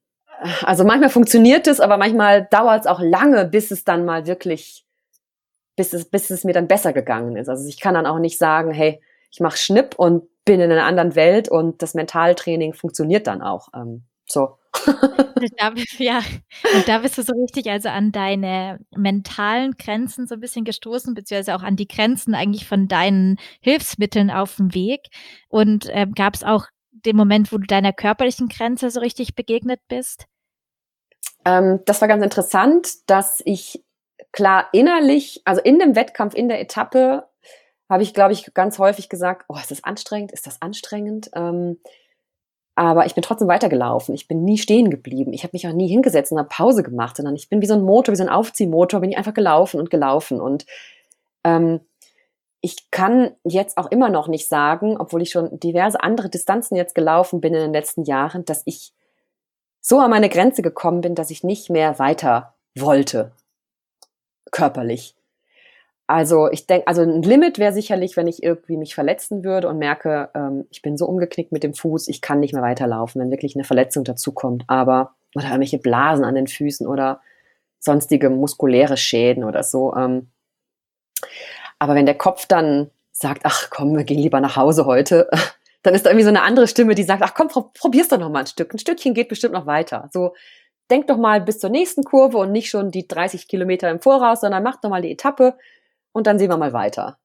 [0.63, 4.85] also manchmal funktioniert es, aber manchmal dauert es auch lange, bis es dann mal wirklich,
[5.75, 7.49] bis es, bis es mir dann besser gegangen ist.
[7.49, 10.85] Also ich kann dann auch nicht sagen, hey, ich mache Schnipp und bin in einer
[10.85, 13.69] anderen Welt und das Mentaltraining funktioniert dann auch.
[13.75, 14.57] Ähm, so.
[15.57, 16.21] da, ja,
[16.75, 21.13] und da bist du so richtig also an deine mentalen Grenzen so ein bisschen gestoßen,
[21.13, 25.07] beziehungsweise auch an die Grenzen eigentlich von deinen Hilfsmitteln auf dem Weg.
[25.49, 26.67] Und ähm, gab es auch
[27.05, 30.25] dem Moment, wo du deiner körperlichen Grenze so richtig begegnet bist?
[31.45, 33.83] Ähm, das war ganz interessant, dass ich
[34.31, 37.27] klar innerlich, also in dem Wettkampf, in der Etappe,
[37.89, 41.29] habe ich, glaube ich, ganz häufig gesagt, oh, ist das anstrengend, ist das anstrengend?
[41.33, 41.79] Ähm,
[42.75, 44.13] aber ich bin trotzdem weitergelaufen.
[44.13, 45.33] Ich bin nie stehen geblieben.
[45.33, 47.73] Ich habe mich auch nie hingesetzt und eine Pause gemacht, sondern ich bin wie so
[47.73, 50.39] ein Motor, wie so ein Aufziehmotor, bin ich einfach gelaufen und gelaufen.
[50.39, 50.67] Und
[51.43, 51.79] ähm,
[52.61, 56.95] ich kann jetzt auch immer noch nicht sagen, obwohl ich schon diverse andere Distanzen jetzt
[56.95, 58.93] gelaufen bin in den letzten Jahren, dass ich
[59.79, 63.31] so an meine Grenze gekommen bin, dass ich nicht mehr weiter wollte,
[64.51, 65.15] körperlich.
[66.07, 69.77] Also ich denke, also ein Limit wäre sicherlich, wenn ich irgendwie mich verletzen würde und
[69.77, 73.29] merke, ähm, ich bin so umgeknickt mit dem Fuß, ich kann nicht mehr weiterlaufen, wenn
[73.29, 74.63] wirklich eine Verletzung dazukommt.
[74.67, 77.21] Aber oder irgendwelche Blasen an den Füßen oder
[77.79, 79.93] sonstige muskuläre Schäden oder so.
[79.95, 80.29] Ähm,
[81.79, 85.29] aber wenn der Kopf dann sagt, ach komm, wir gehen lieber nach Hause heute,
[85.83, 88.29] dann ist da irgendwie so eine andere Stimme, die sagt, ach komm, probier's doch noch
[88.29, 88.73] mal ein Stück.
[88.73, 90.09] Ein Stückchen geht bestimmt noch weiter.
[90.11, 90.33] So,
[90.89, 94.41] denk doch mal bis zur nächsten Kurve und nicht schon die 30 Kilometer im Voraus,
[94.41, 95.55] sondern mach doch mal die Etappe
[96.11, 97.17] und dann sehen wir mal weiter.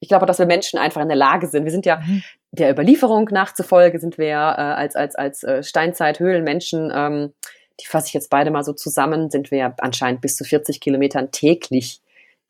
[0.00, 1.64] Ich glaube, dass wir Menschen einfach in der Lage sind.
[1.64, 2.22] Wir sind ja mhm.
[2.50, 7.32] der Überlieferung nachzufolge, sind wir ja äh, als, als, als äh, Steinzeit-Höhlenmenschen, ähm,
[7.80, 10.80] die fasse ich jetzt beide mal so zusammen, sind wir ja anscheinend bis zu 40
[10.80, 12.01] Kilometern täglich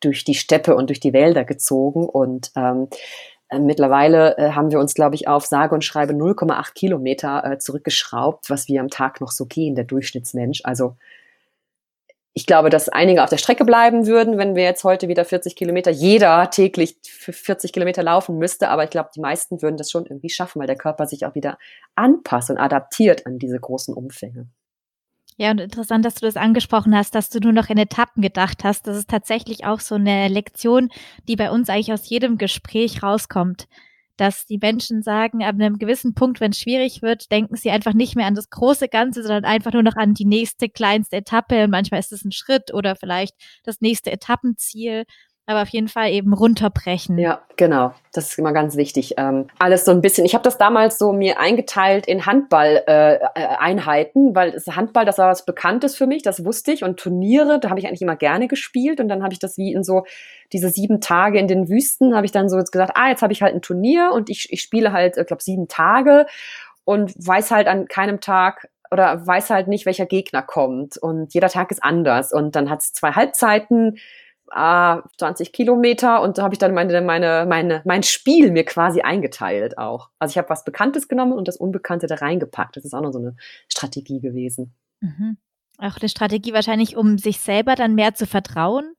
[0.02, 2.88] durch die Steppe und durch die Wälder gezogen und ähm,
[3.52, 7.58] äh, Mittlerweile äh, haben wir uns, glaube ich, auf sage und schreibe 0,8 Kilometer äh,
[7.58, 10.62] zurückgeschraubt, was wir am Tag noch so gehen, der Durchschnittsmensch.
[10.64, 10.96] Also
[12.34, 15.54] ich glaube, dass einige auf der Strecke bleiben würden, wenn wir jetzt heute wieder 40
[15.54, 18.70] Kilometer, jeder täglich für 40 Kilometer laufen müsste.
[18.70, 21.34] Aber ich glaube, die meisten würden das schon irgendwie schaffen, weil der Körper sich auch
[21.34, 21.58] wieder
[21.94, 24.46] anpasst und adaptiert an diese großen Umfänge.
[25.38, 28.64] Ja, und interessant, dass du das angesprochen hast, dass du nur noch in Etappen gedacht
[28.64, 28.86] hast.
[28.86, 30.90] Das ist tatsächlich auch so eine Lektion,
[31.28, 33.66] die bei uns eigentlich aus jedem Gespräch rauskommt.
[34.18, 37.94] Dass die Menschen sagen, ab einem gewissen Punkt, wenn es schwierig wird, denken sie einfach
[37.94, 41.66] nicht mehr an das große Ganze, sondern einfach nur noch an die nächste kleinste Etappe.
[41.66, 45.04] Manchmal ist es ein Schritt oder vielleicht das nächste Etappenziel
[45.46, 47.18] aber auf jeden Fall eben runterbrechen.
[47.18, 47.92] Ja, genau.
[48.12, 49.14] Das ist immer ganz wichtig.
[49.16, 50.24] Ähm, alles so ein bisschen.
[50.24, 55.30] Ich habe das damals so mir eingeteilt in Handball-Einheiten, äh, weil das Handball, das war
[55.30, 56.84] was Bekanntes für mich, das wusste ich.
[56.84, 59.00] Und Turniere, da habe ich eigentlich immer gerne gespielt.
[59.00, 60.04] Und dann habe ich das wie in so
[60.52, 63.42] diese sieben Tage in den Wüsten, habe ich dann so gesagt, ah, jetzt habe ich
[63.42, 66.26] halt ein Turnier und ich, ich spiele halt, ich glaube, sieben Tage
[66.84, 70.98] und weiß halt an keinem Tag, oder weiß halt nicht, welcher Gegner kommt.
[70.98, 72.30] Und jeder Tag ist anders.
[72.30, 73.96] Und dann hat es zwei Halbzeiten,
[74.52, 79.00] ah, 20 Kilometer und da habe ich dann meine, meine, meine, mein Spiel mir quasi
[79.00, 80.10] eingeteilt auch.
[80.18, 82.76] Also ich habe was Bekanntes genommen und das Unbekannte da reingepackt.
[82.76, 83.36] Das ist auch noch so eine
[83.68, 84.74] Strategie gewesen.
[85.00, 85.36] Mhm.
[85.78, 88.94] Auch eine Strategie wahrscheinlich, um sich selber dann mehr zu vertrauen.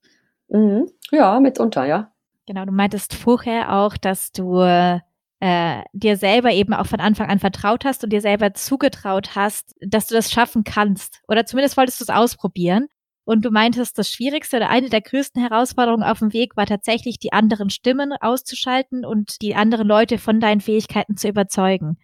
[0.49, 0.89] Mhm.
[1.11, 2.11] Ja, mitunter, ja.
[2.45, 7.39] Genau, du meintest vorher auch, dass du äh, dir selber eben auch von Anfang an
[7.39, 11.21] vertraut hast und dir selber zugetraut hast, dass du das schaffen kannst.
[11.27, 12.87] Oder zumindest wolltest du es ausprobieren.
[13.25, 17.19] Und du meintest, das Schwierigste oder eine der größten Herausforderungen auf dem Weg war tatsächlich,
[17.19, 21.97] die anderen Stimmen auszuschalten und die anderen Leute von deinen Fähigkeiten zu überzeugen.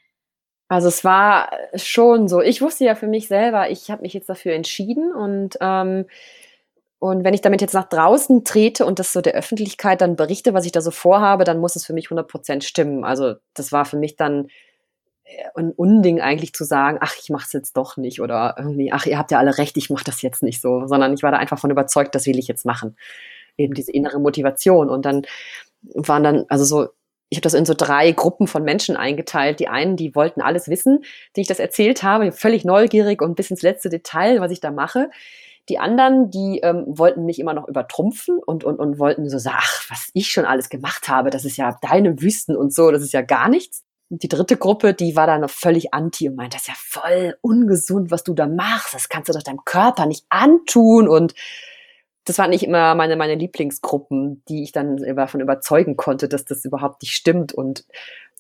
[0.69, 2.41] Also es war schon so.
[2.41, 6.05] Ich wusste ja für mich selber, ich habe mich jetzt dafür entschieden und ähm,
[6.99, 10.53] und wenn ich damit jetzt nach draußen trete und das so der Öffentlichkeit dann berichte,
[10.53, 13.05] was ich da so vorhabe, dann muss es für mich 100 Prozent stimmen.
[13.05, 14.49] Also das war für mich dann
[15.56, 19.06] ein Unding eigentlich zu sagen, ach, ich mache es jetzt doch nicht oder irgendwie, ach,
[19.06, 21.38] ihr habt ja alle recht, ich mache das jetzt nicht so, sondern ich war da
[21.38, 22.98] einfach von überzeugt, das will ich jetzt machen.
[23.58, 25.24] Eben diese innere Motivation und dann
[25.82, 26.88] waren dann, also so,
[27.30, 29.60] ich habe das in so drei Gruppen von Menschen eingeteilt.
[29.60, 31.04] Die einen, die wollten alles wissen,
[31.36, 34.72] die ich das erzählt habe, völlig neugierig und bis ins letzte Detail, was ich da
[34.72, 35.12] mache.
[35.70, 39.58] Die anderen, die ähm, wollten mich immer noch übertrumpfen und, und, und wollten so sagen,
[39.60, 43.04] ach, was ich schon alles gemacht habe, das ist ja deine Wüsten und so, das
[43.04, 43.84] ist ja gar nichts.
[44.10, 47.38] Die dritte Gruppe, die war dann noch völlig anti und meint, das ist ja voll
[47.41, 48.93] ungesund, was du da machst.
[48.93, 51.08] Das kannst du doch deinem Körper nicht antun.
[51.08, 51.36] Und
[52.26, 56.65] das waren nicht immer meine, meine Lieblingsgruppen, die ich dann davon überzeugen konnte, dass das
[56.65, 57.86] überhaupt nicht stimmt und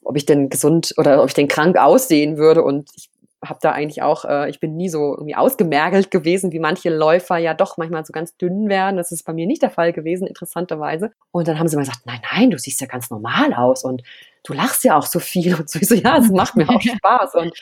[0.03, 2.63] ob ich denn gesund oder ob ich denn krank aussehen würde.
[2.63, 3.09] Und ich
[3.43, 7.37] habe da eigentlich auch, äh, ich bin nie so irgendwie ausgemergelt gewesen, wie manche Läufer
[7.37, 8.97] ja doch manchmal so ganz dünn werden.
[8.97, 11.11] Das ist bei mir nicht der Fall gewesen, interessanterweise.
[11.31, 14.03] Und dann haben sie mal gesagt, nein, nein, du siehst ja ganz normal aus und
[14.43, 15.55] du lachst ja auch so viel.
[15.55, 17.35] Und so ich so, ja, es macht mir auch Spaß.
[17.35, 17.53] Und,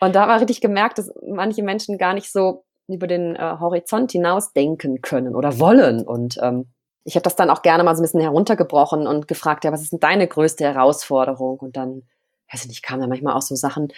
[0.00, 4.12] und da war richtig gemerkt, dass manche Menschen gar nicht so über den äh, Horizont
[4.12, 6.02] hinaus denken können oder wollen.
[6.02, 6.66] Und ähm,
[7.04, 9.82] ich habe das dann auch gerne mal so ein bisschen heruntergebrochen und gefragt, ja, was
[9.82, 11.58] ist denn deine größte Herausforderung?
[11.58, 12.02] Und dann,
[12.50, 13.92] weiß ich nicht, kamen da manchmal auch so Sachen,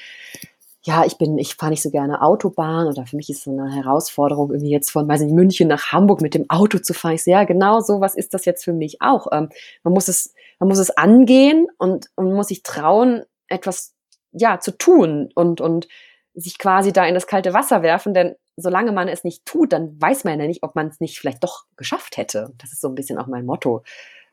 [0.82, 3.70] ja, ich bin, ich fahre nicht so gerne Autobahn oder für mich ist so eine
[3.70, 7.14] Herausforderung, irgendwie jetzt von, weiß nicht, München nach Hamburg mit dem Auto zu fahren.
[7.14, 9.26] Ich sehe, ja, genau so, was ist das jetzt für mich auch?
[9.30, 9.50] Ähm,
[9.82, 13.96] man muss es, man muss es angehen und, und muss sich trauen, etwas,
[14.30, 15.88] ja, zu tun und, und
[16.34, 20.00] sich quasi da in das kalte Wasser werfen, denn solange man es nicht tut, dann
[20.00, 22.52] weiß man ja nicht, ob man es nicht vielleicht doch geschafft hätte.
[22.58, 23.82] Das ist so ein bisschen auch mein Motto.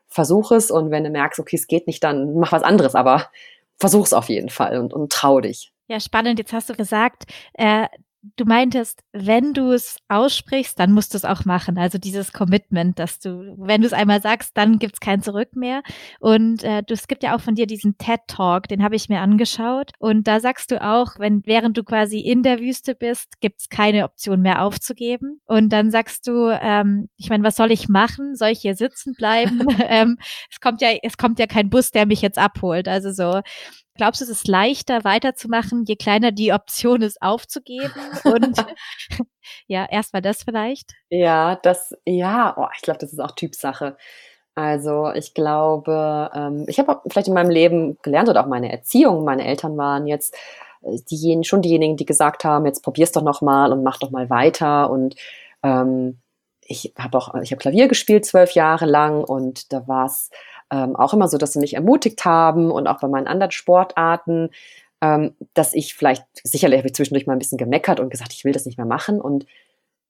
[0.06, 3.30] Versuch es und wenn du merkst, okay, es geht nicht, dann mach was anderes, aber
[3.78, 5.72] versuch es auf jeden Fall und, und trau dich.
[5.86, 6.38] Ja, spannend.
[6.38, 7.86] Jetzt hast du gesagt, äh,
[8.22, 11.78] du meintest, wenn du es aussprichst, dann musst du es auch machen.
[11.78, 15.82] Also dieses Commitment, dass du, wenn du es einmal sagst, dann gibt's kein Zurück mehr.
[16.20, 19.08] Und äh, du, es gibt ja auch von dir diesen TED Talk, den habe ich
[19.08, 19.92] mir angeschaut.
[19.98, 24.04] Und da sagst du auch, wenn während du quasi in der Wüste bist, gibt's keine
[24.04, 25.40] Option mehr aufzugeben.
[25.46, 28.34] Und dann sagst du, ähm, ich meine, was soll ich machen?
[28.34, 29.66] Soll ich hier sitzen bleiben?
[29.88, 30.18] ähm,
[30.50, 32.88] es kommt ja, es kommt ja kein Bus, der mich jetzt abholt.
[32.88, 33.42] Also so,
[33.98, 37.92] Glaubst du, es ist leichter weiterzumachen, je kleiner die Option ist, aufzugeben?
[38.24, 38.56] Und
[39.66, 40.92] ja, erstmal das vielleicht.
[41.10, 43.96] Ja, das, ja, oh, ich glaube, das ist auch Typsache.
[44.54, 49.24] Also ich glaube, ähm, ich habe vielleicht in meinem Leben gelernt oder auch meine Erziehung,
[49.24, 50.34] meine Eltern waren jetzt
[50.82, 54.10] äh, diejenigen, schon diejenigen, die gesagt haben, jetzt probier's doch noch mal und mach doch
[54.10, 54.90] mal weiter.
[54.90, 55.16] Und
[55.64, 56.20] ähm,
[56.60, 60.30] ich habe auch, ich habe Klavier gespielt zwölf Jahre lang und da war es
[60.70, 64.50] ähm, auch immer so, dass sie mich ermutigt haben und auch bei meinen anderen Sportarten,
[65.00, 68.44] ähm, dass ich vielleicht, sicherlich habe ich zwischendurch mal ein bisschen gemeckert und gesagt, ich
[68.44, 69.46] will das nicht mehr machen und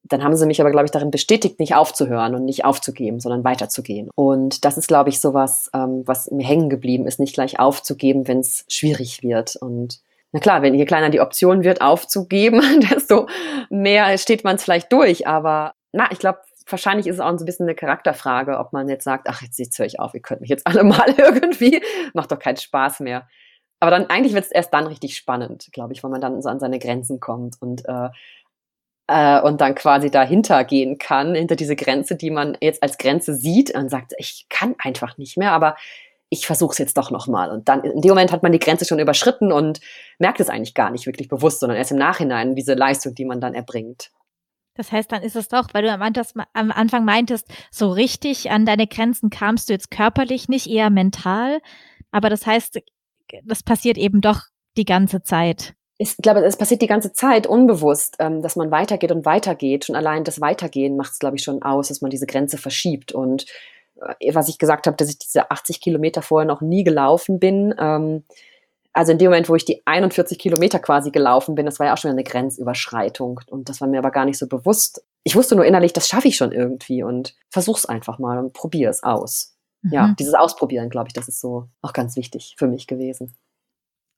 [0.04, 3.44] dann haben sie mich aber, glaube ich, darin bestätigt, nicht aufzuhören und nicht aufzugeben, sondern
[3.44, 4.08] weiterzugehen.
[4.14, 8.26] Und das ist, glaube ich, sowas, ähm, was mir hängen geblieben ist, nicht gleich aufzugeben,
[8.28, 9.56] wenn es schwierig wird.
[9.56, 10.00] Und
[10.32, 13.28] na klar, wenn je kleiner die Option wird, aufzugeben, desto
[13.70, 15.26] mehr steht man es vielleicht durch.
[15.26, 16.38] Aber na, ich glaube,
[16.70, 19.58] wahrscheinlich ist es auch so ein bisschen eine Charakterfrage, ob man jetzt sagt, ach, jetzt,
[19.58, 21.82] jetzt höre ich auf, ihr könnt mich jetzt alle mal irgendwie,
[22.14, 23.28] macht doch keinen Spaß mehr.
[23.80, 26.48] Aber dann eigentlich wird es erst dann richtig spannend, glaube ich, wenn man dann so
[26.48, 28.08] an seine Grenzen kommt und äh,
[29.08, 33.34] äh, und dann quasi dahinter gehen kann, hinter diese Grenze, die man jetzt als Grenze
[33.34, 35.76] sieht und sagt, ich kann einfach nicht mehr, aber
[36.30, 37.50] ich versuche es jetzt doch nochmal.
[37.50, 39.80] Und dann in dem Moment hat man die Grenze schon überschritten und
[40.18, 43.40] merkt es eigentlich gar nicht wirklich bewusst, sondern erst im Nachhinein diese Leistung, die man
[43.40, 44.10] dann erbringt.
[44.78, 48.86] Das heißt, dann ist es doch, weil du am, Anfang meintest, so richtig an deine
[48.86, 51.58] Grenzen kamst du jetzt körperlich nicht, eher mental.
[52.12, 52.80] Aber das heißt,
[53.44, 54.42] das passiert eben doch
[54.76, 55.74] die ganze Zeit.
[55.98, 59.86] Ich glaube, es passiert die ganze Zeit unbewusst, ähm, dass man weitergeht und weitergeht.
[59.86, 63.10] Schon allein das Weitergehen macht es, glaube ich, schon aus, dass man diese Grenze verschiebt.
[63.10, 63.46] Und
[64.20, 67.74] äh, was ich gesagt habe, dass ich diese 80 Kilometer vorher noch nie gelaufen bin,
[67.80, 68.22] ähm,
[68.92, 71.94] also in dem Moment, wo ich die 41 Kilometer quasi gelaufen bin, das war ja
[71.94, 73.40] auch schon eine Grenzüberschreitung.
[73.50, 75.04] Und das war mir aber gar nicht so bewusst.
[75.24, 78.90] Ich wusste nur innerlich, das schaffe ich schon irgendwie und versuch's einfach mal und probiere
[78.90, 79.56] es aus.
[79.82, 79.92] Mhm.
[79.92, 83.36] Ja, dieses Ausprobieren, glaube ich, das ist so auch ganz wichtig für mich gewesen.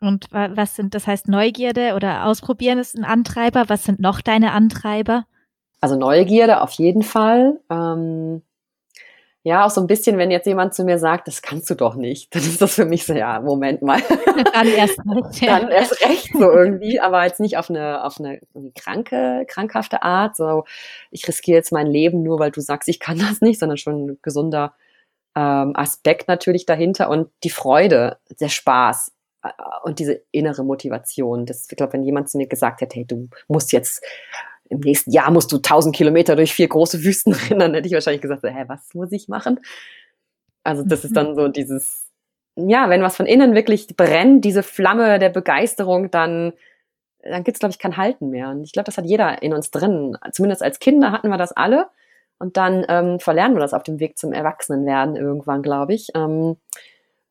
[0.00, 3.64] Und was sind, das heißt Neugierde oder Ausprobieren ist ein Antreiber.
[3.68, 5.26] Was sind noch deine Antreiber?
[5.82, 7.60] Also Neugierde auf jeden Fall.
[7.70, 8.42] Ähm,
[9.42, 11.94] ja, auch so ein bisschen, wenn jetzt jemand zu mir sagt, das kannst du doch
[11.94, 14.00] nicht, dann ist das für mich so, ja, Moment mal.
[14.52, 15.48] Dann erst recht.
[15.48, 18.40] Dann erst recht so irgendwie, aber jetzt nicht auf eine, auf eine
[18.74, 20.64] kranke, krankhafte Art, so,
[21.10, 24.06] ich riskiere jetzt mein Leben nur, weil du sagst, ich kann das nicht, sondern schon
[24.06, 24.74] ein gesunder
[25.34, 29.48] ähm, Aspekt natürlich dahinter und die Freude, der Spaß äh,
[29.84, 31.46] und diese innere Motivation.
[31.46, 34.04] Das, ich glaube, wenn jemand zu mir gesagt hätte, hey, du musst jetzt
[34.70, 37.94] im nächsten Jahr musst du 1000 Kilometer durch vier große Wüsten rennen, dann hätte ich
[37.94, 39.60] wahrscheinlich gesagt, hä, was muss ich machen?
[40.64, 41.14] Also das ist mhm.
[41.14, 42.08] dann so dieses,
[42.56, 46.52] ja, wenn was von innen wirklich brennt, diese Flamme der Begeisterung, dann,
[47.22, 48.50] dann gibt's glaube ich, kein Halten mehr.
[48.50, 50.16] Und ich glaube, das hat jeder in uns drin.
[50.32, 51.88] Zumindest als Kinder hatten wir das alle.
[52.38, 56.08] Und dann ähm, verlernen wir das auf dem Weg zum Erwachsenenwerden irgendwann, glaube ich.
[56.14, 56.56] Ähm,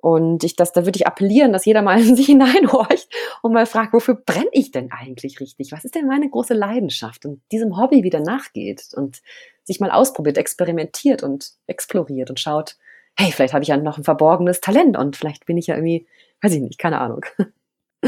[0.02, 3.10] und ich, das, da würde ich appellieren, dass jeder mal in sich hineinhorcht
[3.42, 5.72] und mal fragt, wofür brenne ich denn eigentlich richtig?
[5.72, 7.26] Was ist denn meine große Leidenschaft?
[7.26, 9.22] Und diesem Hobby wieder nachgeht und
[9.64, 12.78] sich mal ausprobiert, experimentiert und exploriert und schaut,
[13.18, 16.08] hey, vielleicht habe ich ja noch ein verborgenes Talent und vielleicht bin ich ja irgendwie,
[16.42, 17.26] weiß ich nicht, keine Ahnung.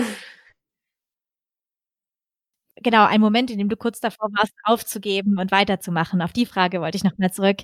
[2.84, 6.22] Genau, ein Moment, in dem du kurz davor warst, aufzugeben und weiterzumachen.
[6.22, 7.58] Auf die Frage wollte ich noch mal zurück.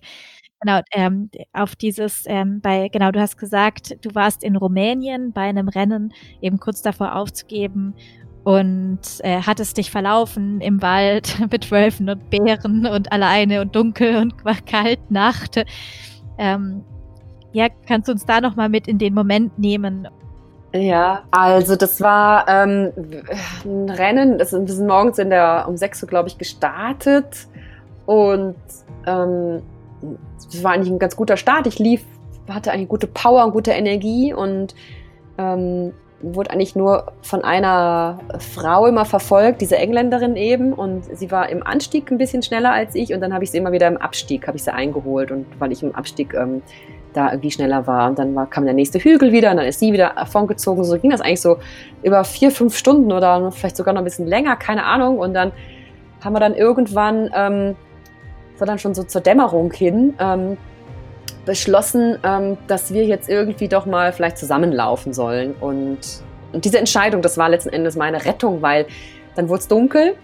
[0.62, 5.42] Genau, ähm, auf dieses, ähm, bei, genau, du hast gesagt, du warst in Rumänien bei
[5.44, 7.96] einem Rennen, eben kurz davor aufzugeben
[8.44, 14.18] und äh, hattest dich verlaufen im Wald mit Wölfen und Bären und alleine und dunkel
[14.18, 15.64] und kalt Nacht.
[16.38, 16.84] Ähm,
[17.54, 20.08] ja, kannst du uns da noch mal mit in den Moment nehmen?
[20.80, 22.92] Ja, also das war ähm,
[23.66, 27.48] ein Rennen, das, wir sind morgens in der, um 6 Uhr, glaube ich, gestartet
[28.06, 28.56] und
[29.06, 29.62] ähm,
[30.36, 31.68] das war eigentlich ein ganz guter Start.
[31.68, 32.04] Ich lief,
[32.50, 34.76] hatte eine gute Power und gute Energie und
[35.38, 40.74] ähm, wurde eigentlich nur von einer Frau immer verfolgt, diese Engländerin eben.
[40.74, 43.58] Und sie war im Anstieg ein bisschen schneller als ich und dann habe ich sie
[43.58, 46.62] immer wieder im Abstieg, habe ich sie eingeholt und weil ich im Abstieg ähm,
[47.18, 48.08] da irgendwie schneller war.
[48.08, 50.84] Und dann war, kam der nächste Hügel wieder und dann ist sie wieder davongezogen.
[50.84, 51.58] So ging das eigentlich so
[52.04, 55.18] über vier, fünf Stunden oder vielleicht sogar noch ein bisschen länger, keine Ahnung.
[55.18, 55.52] Und dann
[56.24, 57.76] haben wir dann irgendwann, ähm,
[58.58, 60.58] war dann schon so zur Dämmerung hin, ähm,
[61.46, 65.56] beschlossen, ähm, dass wir jetzt irgendwie doch mal vielleicht zusammenlaufen sollen.
[65.60, 66.00] Und,
[66.54, 68.86] und diese Entscheidung, das war letzten Endes meine Rettung, weil
[69.36, 70.16] dann wurde es dunkel.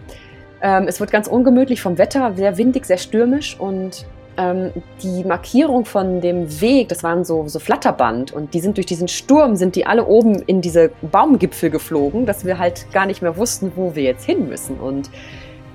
[0.62, 4.06] Ähm, es wurde ganz ungemütlich vom Wetter, sehr windig, sehr stürmisch und
[4.38, 8.86] ähm, die Markierung von dem Weg, das waren so, so Flatterband und die sind durch
[8.86, 13.22] diesen Sturm, sind die alle oben in diese Baumgipfel geflogen, dass wir halt gar nicht
[13.22, 14.78] mehr wussten, wo wir jetzt hin müssen.
[14.80, 15.10] Und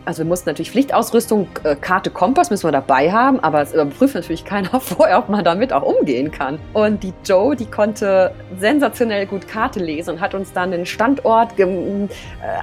[0.08, 4.14] also wir mussten natürlich Pflichtausrüstung, äh, Karte, Kompass müssen wir dabei haben, aber es überprüft
[4.14, 6.58] natürlich keiner vorher, ob man damit auch umgehen kann.
[6.72, 11.58] Und die Joe, die konnte sensationell gut Karte lesen und hat uns dann den Standort,
[11.58, 12.08] äh,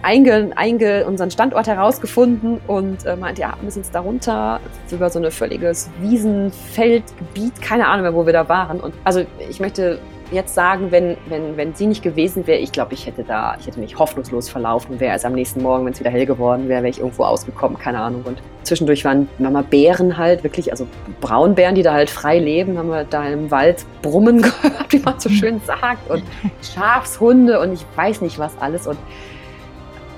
[0.01, 5.19] einge, einge, unseren Standort herausgefunden und äh, meinte, ja, wir jetzt da runter über so
[5.19, 8.79] ein völliges Wiesenfeldgebiet, keine Ahnung mehr, wo wir da waren.
[8.79, 9.99] Und also ich möchte
[10.35, 13.65] jetzt sagen, wenn, wenn, wenn sie nicht gewesen wäre, ich glaube, ich hätte da, ich
[13.65, 16.83] hätte mich hoffnungslos verlaufen, wäre erst am nächsten Morgen, wenn es wieder hell geworden wäre,
[16.83, 18.23] wäre ich irgendwo ausgekommen, keine Ahnung.
[18.25, 20.87] Und zwischendurch waren Mama Bären halt, wirklich, also
[21.21, 25.19] Braunbären, die da halt frei leben, haben wir da im Wald brummen gehört, wie man
[25.19, 26.23] so schön sagt, und
[26.61, 28.85] Schafshunde und ich weiß nicht was alles.
[28.85, 28.99] Und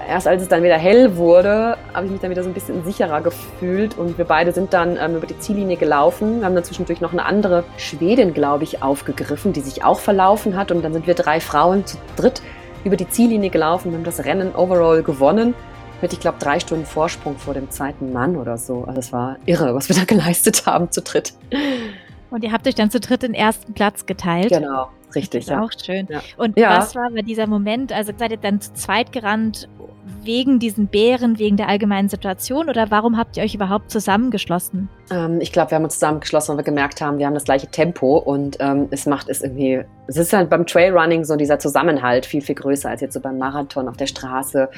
[0.08, 2.86] erst als es dann wieder hell wurde, habe ich mich dann wieder so ein bisschen
[2.86, 6.40] sicherer gefühlt und wir beide sind dann ähm, über die Ziellinie gelaufen.
[6.40, 10.56] Wir haben dann zwischendurch noch eine andere Schwedin, glaube ich, aufgegriffen, die sich auch verlaufen
[10.56, 12.44] hat und dann sind wir drei Frauen zu dritt
[12.84, 15.56] über die Ziellinie gelaufen, haben das Rennen overall gewonnen
[16.00, 18.84] mit, ich glaube, drei Stunden Vorsprung vor dem zweiten Mann oder so.
[18.84, 21.34] Also es war irre, was wir da geleistet haben zu dritt.
[22.30, 24.50] Und ihr habt euch dann zu dritt den ersten Platz geteilt.
[24.50, 25.46] Genau, richtig.
[25.46, 25.64] Das ist ja.
[25.64, 26.08] auch schön.
[26.10, 26.22] Ja.
[26.38, 26.78] Und ja.
[26.78, 27.92] was war bei dieser Moment?
[27.92, 29.68] Also seid ihr dann zu zweit gerannt
[30.24, 34.90] wegen diesen Bären, wegen der allgemeinen Situation oder warum habt ihr euch überhaupt zusammengeschlossen?
[35.10, 37.68] Ähm, ich glaube, wir haben uns zusammengeschlossen, weil wir gemerkt haben, wir haben das gleiche
[37.68, 42.26] Tempo und ähm, es macht es irgendwie, es ist halt beim Trailrunning so dieser Zusammenhalt
[42.26, 44.70] viel, viel größer als jetzt so beim Marathon auf der Straße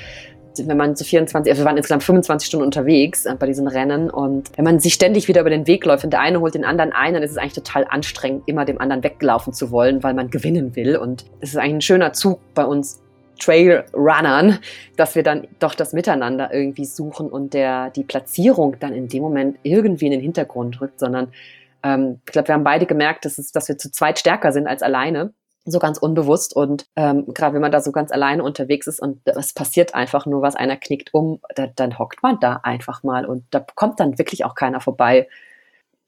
[0.58, 4.10] wenn man so 24, also wir waren insgesamt 25 Stunden unterwegs äh, bei diesem Rennen.
[4.10, 6.66] Und wenn man sich ständig wieder über den Weg läuft und der eine holt den
[6.66, 10.14] anderen ein, dann ist es eigentlich total anstrengend, immer dem anderen weglaufen zu wollen, weil
[10.14, 10.98] man gewinnen will.
[10.98, 13.02] Und es ist eigentlich ein schöner Zug bei uns
[13.40, 14.60] Trailrunnern,
[14.98, 19.24] dass wir dann doch das Miteinander irgendwie suchen und der die Platzierung dann in dem
[19.24, 21.30] Moment irgendwie in den Hintergrund rückt, sondern
[21.84, 24.68] ähm, ich glaube, wir haben beide gemerkt, dass, es, dass wir zu zweit stärker sind
[24.68, 25.34] als alleine
[25.72, 29.22] so ganz unbewusst und ähm, gerade wenn man da so ganz alleine unterwegs ist und
[29.26, 33.26] es passiert einfach nur was, einer knickt um, da, dann hockt man da einfach mal
[33.26, 35.28] und da kommt dann wirklich auch keiner vorbei,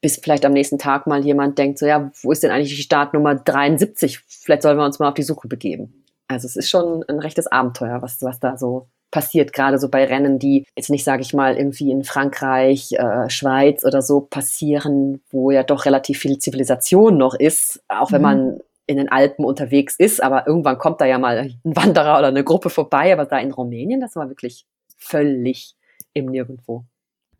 [0.00, 2.82] bis vielleicht am nächsten Tag mal jemand denkt, so ja, wo ist denn eigentlich die
[2.82, 4.20] Startnummer 73?
[4.26, 6.04] Vielleicht sollen wir uns mal auf die Suche begeben.
[6.28, 10.04] Also es ist schon ein rechtes Abenteuer, was, was da so passiert, gerade so bei
[10.04, 15.20] Rennen, die jetzt nicht, sage ich mal, irgendwie in Frankreich, äh, Schweiz oder so passieren,
[15.30, 18.26] wo ja doch relativ viel Zivilisation noch ist, auch wenn mhm.
[18.26, 18.60] man
[18.92, 22.44] in den Alpen unterwegs ist, aber irgendwann kommt da ja mal ein Wanderer oder eine
[22.44, 24.66] Gruppe vorbei, aber da in Rumänien, das war wirklich
[24.98, 25.74] völlig
[26.14, 26.84] im Nirgendwo.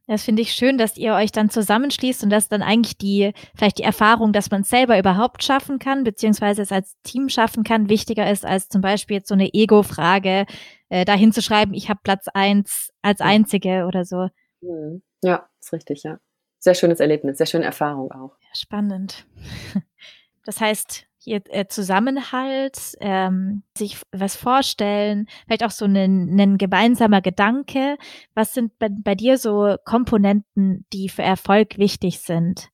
[0.09, 3.79] Das finde ich schön, dass ihr euch dann zusammenschließt und dass dann eigentlich die, vielleicht
[3.79, 7.89] die Erfahrung, dass man es selber überhaupt schaffen kann, beziehungsweise es als Team schaffen kann,
[7.89, 10.47] wichtiger ist als zum Beispiel jetzt so eine Ego-Frage,
[10.89, 14.29] äh, dahin zu schreiben, ich habe Platz eins als Einzige oder so.
[14.61, 15.03] Mhm.
[15.23, 16.19] Ja, ist richtig, ja.
[16.59, 18.37] Sehr schönes Erlebnis, sehr schöne Erfahrung auch.
[18.41, 19.27] Ja, spannend.
[20.45, 27.21] Das heißt, hier äh, Zusammenhalt, ähm, sich was vorstellen, vielleicht auch so ein, ein gemeinsamer
[27.21, 27.97] Gedanke.
[28.35, 32.71] Was sind bei, bei dir so Komponenten, die für Erfolg wichtig sind?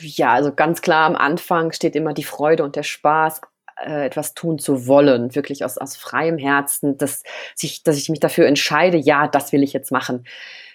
[0.00, 3.40] Ja, also ganz klar am Anfang steht immer die Freude und der Spaß,
[3.84, 7.22] äh, etwas tun zu wollen, wirklich aus, aus freiem Herzen, dass,
[7.54, 10.24] sich, dass ich mich dafür entscheide, ja, das will ich jetzt machen.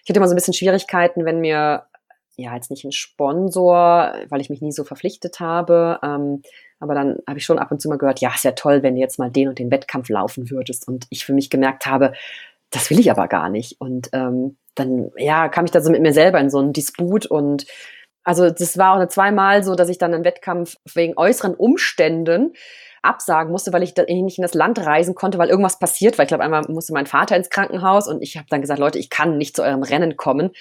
[0.03, 1.85] Ich hatte immer so ein bisschen Schwierigkeiten, wenn mir,
[2.37, 6.41] ja, jetzt nicht ein Sponsor, weil ich mich nie so verpflichtet habe, ähm,
[6.79, 8.95] aber dann habe ich schon ab und zu mal gehört, ja, ist ja toll, wenn
[8.95, 10.87] du jetzt mal den und den Wettkampf laufen würdest.
[10.87, 12.13] Und ich für mich gemerkt habe,
[12.71, 13.79] das will ich aber gar nicht.
[13.79, 17.25] Und ähm, dann, ja, kam ich da so mit mir selber in so einen Disput
[17.25, 17.65] und
[18.23, 22.53] also das war auch zweimal so, dass ich dann einen Wettkampf wegen äußeren Umständen
[23.01, 26.23] absagen musste, weil ich da nicht in das Land reisen konnte, weil irgendwas passiert war.
[26.23, 29.09] Ich glaube, einmal musste mein Vater ins Krankenhaus und ich habe dann gesagt, Leute, ich
[29.09, 30.51] kann nicht zu eurem Rennen kommen.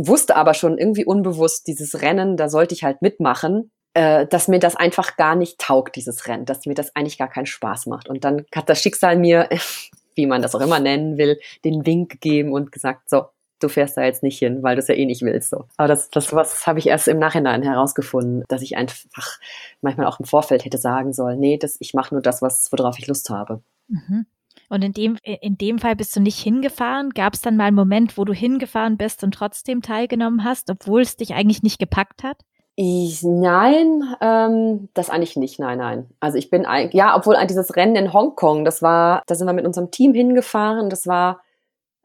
[0.00, 4.60] Wusste aber schon irgendwie unbewusst, dieses Rennen, da sollte ich halt mitmachen, äh, dass mir
[4.60, 8.08] das einfach gar nicht taugt, dieses Rennen, dass mir das eigentlich gar keinen Spaß macht.
[8.08, 9.48] Und dann hat das Schicksal mir,
[10.14, 13.24] wie man das auch immer nennen will, den Wink gegeben und gesagt, so,
[13.58, 15.50] du fährst da jetzt nicht hin, weil du es ja eh nicht willst.
[15.50, 15.64] So.
[15.76, 19.38] Aber das, das was habe ich erst im Nachhinein herausgefunden, dass ich einfach
[19.80, 22.98] manchmal auch im Vorfeld hätte sagen sollen, nee, das, ich mache nur das, was, worauf
[23.00, 23.62] ich Lust habe.
[23.88, 24.26] Mhm.
[24.68, 27.10] Und in dem, in dem Fall bist du nicht hingefahren?
[27.10, 31.00] Gab es dann mal einen Moment, wo du hingefahren bist und trotzdem teilgenommen hast, obwohl
[31.00, 32.38] es dich eigentlich nicht gepackt hat?
[32.76, 36.06] Ich, nein, ähm, das eigentlich nicht, nein, nein.
[36.20, 39.66] Also ich bin, ja, obwohl dieses Rennen in Hongkong, das war, da sind wir mit
[39.66, 41.40] unserem Team hingefahren, das war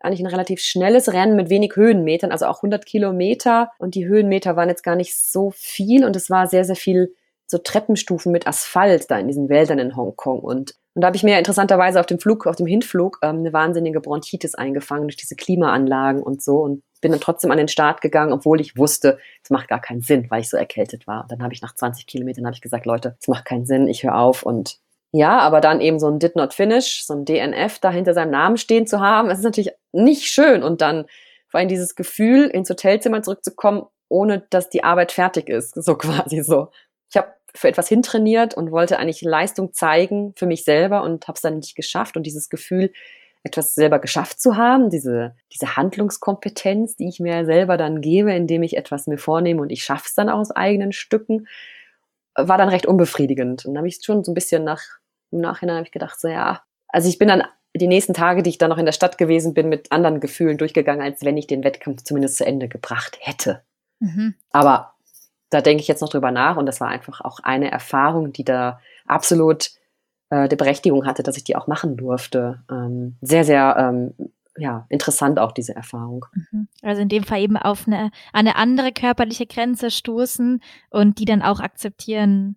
[0.04, 3.72] eigentlich ein relativ schnelles Rennen mit wenig Höhenmetern, also auch 100 Kilometer.
[3.78, 7.16] Und die Höhenmeter waren jetzt gar nicht so viel und es war sehr, sehr viel
[7.54, 10.40] so Treppenstufen mit Asphalt da in diesen Wäldern in Hongkong.
[10.40, 13.54] Und, und da habe ich mir interessanterweise auf dem Flug, auf dem Hinflug ähm, eine
[13.54, 18.02] wahnsinnige Bronchitis eingefangen durch diese Klimaanlagen und so und bin dann trotzdem an den Start
[18.02, 21.24] gegangen, obwohl ich wusste, es macht gar keinen Sinn, weil ich so erkältet war.
[21.24, 24.04] Und dann habe ich nach 20 Kilometern ich gesagt, Leute, es macht keinen Sinn, ich
[24.04, 24.80] höre auf und
[25.16, 28.32] ja, aber dann eben so ein Did Not Finish, so ein DNF da hinter seinem
[28.32, 30.64] Namen stehen zu haben, das ist natürlich nicht schön.
[30.64, 31.06] Und dann
[31.50, 36.42] vor allem dieses Gefühl, ins Hotelzimmer zurückzukommen, ohne dass die Arbeit fertig ist, so quasi
[36.42, 36.70] so.
[37.12, 41.36] Ich habe für etwas hintrainiert und wollte eigentlich Leistung zeigen für mich selber und habe
[41.36, 42.18] es dann nicht geschafft.
[42.18, 42.92] Und dieses Gefühl,
[43.44, 48.64] etwas selber geschafft zu haben, diese, diese Handlungskompetenz, die ich mir selber dann gebe, indem
[48.64, 51.48] ich etwas mir vornehme und ich schaffe es dann auch aus eigenen Stücken,
[52.36, 53.66] war dann recht unbefriedigend.
[53.66, 54.82] Und dann habe ich schon so ein bisschen nach
[55.34, 57.44] im Nachhinein habe ich gedacht, so ja, also ich bin dann
[57.76, 60.60] die nächsten Tage, die ich dann noch in der Stadt gewesen bin, mit anderen Gefühlen
[60.60, 63.64] durchgegangen, als wenn ich den Wettkampf zumindest zu Ende gebracht hätte.
[64.00, 64.36] Mhm.
[64.52, 64.93] Aber
[65.54, 68.44] da denke ich jetzt noch drüber nach und das war einfach auch eine Erfahrung, die
[68.44, 69.72] da absolut
[70.30, 72.64] äh, die Berechtigung hatte, dass ich die auch machen durfte.
[72.70, 74.14] Ähm, sehr, sehr ähm,
[74.58, 76.26] ja, interessant auch diese Erfahrung.
[76.34, 76.68] Mhm.
[76.82, 81.42] Also in dem Fall eben auf eine, eine andere körperliche Grenze stoßen und die dann
[81.42, 82.56] auch akzeptieren,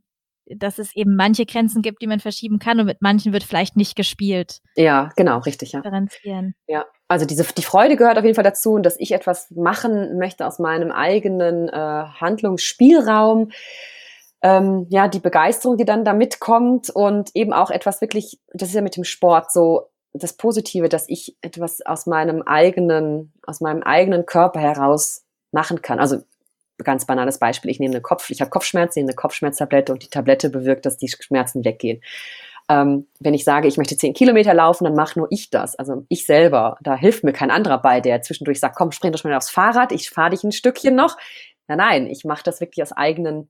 [0.54, 3.76] dass es eben manche Grenzen gibt, die man verschieben kann und mit manchen wird vielleicht
[3.76, 4.60] nicht gespielt.
[4.76, 5.80] Ja, genau, richtig, ja.
[5.80, 6.54] Differenzieren.
[6.68, 10.18] Ja, also diese, die Freude gehört auf jeden Fall dazu und dass ich etwas machen
[10.18, 13.50] möchte aus meinem eigenen äh, Handlungsspielraum.
[14.42, 18.74] Ähm, ja, die Begeisterung, die dann da mitkommt und eben auch etwas wirklich, das ist
[18.74, 23.82] ja mit dem Sport so das Positive, dass ich etwas aus meinem eigenen, aus meinem
[23.82, 25.98] eigenen Körper heraus machen kann.
[25.98, 26.18] Also
[26.78, 30.10] ganz banales Beispiel, ich nehme eine Kopf, ich habe Kopfschmerzen, nehme eine Kopfschmerztablette und die
[30.10, 32.02] Tablette bewirkt, dass die Schmerzen weggehen.
[32.68, 35.76] Ähm, wenn ich sage, ich möchte zehn Kilometer laufen, dann mache nur ich das.
[35.76, 39.20] Also ich selber, da hilft mir kein anderer bei, der zwischendurch sagt, komm, spring doch
[39.20, 41.16] schnell aufs Fahrrad, ich fahre dich ein Stückchen noch.
[41.68, 43.48] Nein, nein, ich mache das wirklich aus eigenen,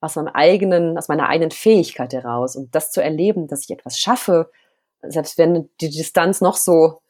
[0.00, 2.56] aus meinem eigenen, aus meiner eigenen Fähigkeit heraus.
[2.56, 4.50] Und das zu erleben, dass ich etwas schaffe,
[5.02, 7.00] selbst wenn die Distanz noch so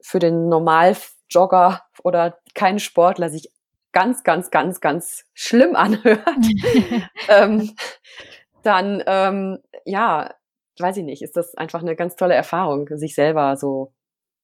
[0.00, 3.50] für den Normaljogger oder keinen Sportler sich
[3.92, 6.26] ganz, ganz, ganz, ganz schlimm anhört,
[7.28, 7.74] ähm,
[8.62, 10.34] dann ähm, ja,
[10.78, 13.92] weiß ich nicht, ist das einfach eine ganz tolle Erfahrung, sich selber so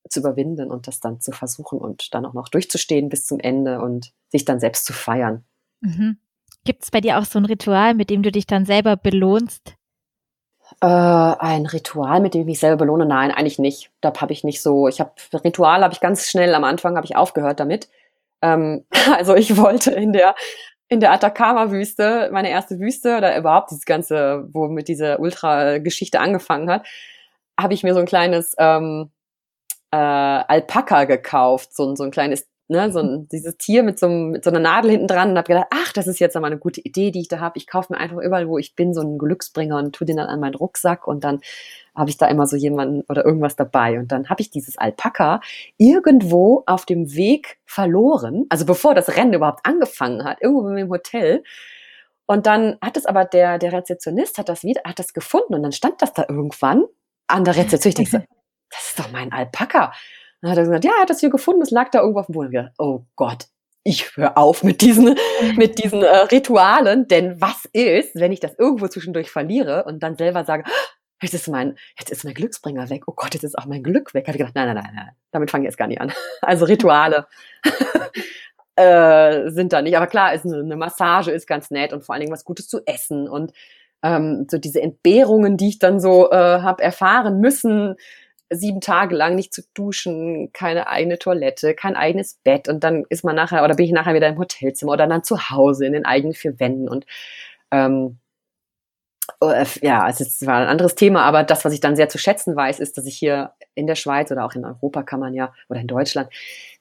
[0.08, 3.80] zu überwinden und das dann zu versuchen und dann auch noch durchzustehen bis zum Ende
[3.80, 5.44] und sich dann selbst zu feiern.
[5.80, 6.18] Mhm.
[6.64, 9.74] Gibt es bei dir auch so ein Ritual, mit dem du dich dann selber belohnst?
[10.80, 13.06] Äh, ein Ritual, mit dem ich mich selber belohne?
[13.06, 13.90] Nein, eigentlich nicht.
[14.00, 14.88] Da habe ich nicht so.
[14.88, 17.88] Ich habe Ritual habe ich ganz schnell am Anfang habe ich aufgehört damit.
[18.42, 18.84] Ähm,
[19.16, 20.34] also ich wollte in der
[20.88, 26.70] in der Atacama-Wüste, meine erste Wüste oder überhaupt dieses ganze, wo mit dieser Ultra-Geschichte angefangen
[26.70, 26.86] hat,
[27.58, 29.10] habe ich mir so ein kleines ähm,
[29.90, 34.44] äh, Alpaka gekauft, so, so ein kleines ne, so ein, dieses Tier mit so, mit
[34.44, 36.80] so einer Nadel hinten dran und habe gedacht, ach, das ist jetzt aber eine gute
[36.80, 37.58] Idee, die ich da habe.
[37.58, 40.28] Ich kaufe mir einfach überall, wo ich bin, so einen Glücksbringer und tue den dann
[40.28, 41.40] an meinen Rucksack und dann
[41.94, 43.98] habe ich da immer so jemanden oder irgendwas dabei.
[43.98, 45.40] Und dann habe ich dieses Alpaka
[45.78, 51.42] irgendwo auf dem Weg verloren, also bevor das Rennen überhaupt angefangen hat, irgendwo im Hotel.
[52.26, 55.62] Und dann hat es aber der, der Rezeptionist hat das wieder, hat das gefunden und
[55.62, 56.84] dann stand das da irgendwann
[57.28, 57.90] an der Rezeption.
[57.90, 58.18] Ich denke so,
[58.70, 59.92] das ist doch mein Alpaka.
[60.40, 62.26] Dann hat er gesagt, ja, er hat das hier gefunden, es lag da irgendwo auf
[62.26, 62.52] dem Boden.
[62.52, 63.46] Ich dachte, oh Gott,
[63.82, 65.16] ich höre auf mit diesen,
[65.56, 70.16] mit diesen äh, Ritualen, denn was ist, wenn ich das irgendwo zwischendurch verliere und dann
[70.16, 70.64] selber sage,
[71.22, 73.04] jetzt ist mein, jetzt ist mein Glücksbringer weg.
[73.06, 74.26] Oh Gott, jetzt ist auch mein Glück weg.
[74.26, 76.12] Habe ich gedacht, nein, nein, nein, nein, damit fange ich jetzt gar nicht an.
[76.42, 77.26] Also Rituale
[78.76, 79.96] äh, sind da nicht.
[79.96, 82.68] Aber klar, ist eine, eine Massage ist ganz nett und vor allen Dingen was Gutes
[82.68, 83.52] zu essen und
[84.02, 87.96] ähm, so diese Entbehrungen, die ich dann so äh, habe erfahren müssen,
[88.50, 93.24] sieben Tage lang nicht zu duschen, keine eigene Toilette, kein eigenes Bett und dann ist
[93.24, 96.04] man nachher oder bin ich nachher wieder im Hotelzimmer oder dann zu Hause in den
[96.06, 97.06] eigenen vier Wänden und
[97.70, 98.18] ähm,
[99.40, 102.56] äh, ja, es war ein anderes Thema, aber das, was ich dann sehr zu schätzen
[102.56, 105.52] weiß, ist, dass ich hier in der Schweiz oder auch in Europa kann man ja
[105.68, 106.30] oder in Deutschland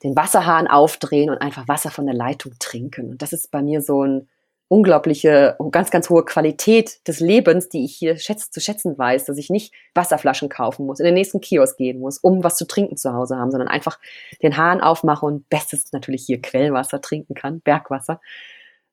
[0.02, 3.10] den Wasserhahn aufdrehen und einfach Wasser von der Leitung trinken.
[3.10, 4.28] Und das ist bei mir so ein
[4.68, 9.38] unglaubliche, ganz, ganz hohe Qualität des Lebens, die ich hier schätz, zu schätzen weiß, dass
[9.38, 12.96] ich nicht Wasserflaschen kaufen muss, in den nächsten Kiosk gehen muss, um was zu trinken
[12.96, 13.98] zu Hause haben, sondern einfach
[14.42, 18.20] den Hahn aufmache und bestes natürlich hier Quellwasser trinken kann, Bergwasser.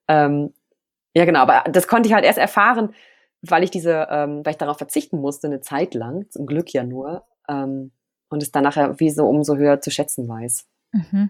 [0.07, 0.53] Ähm,
[1.15, 2.93] ja, genau, aber das konnte ich halt erst erfahren,
[3.41, 6.83] weil ich diese, ähm, weil ich darauf verzichten musste, eine Zeit lang, zum Glück ja
[6.83, 7.91] nur, ähm,
[8.29, 10.67] und es dann nachher wie so umso höher zu schätzen weiß.
[10.91, 11.29] Mhm.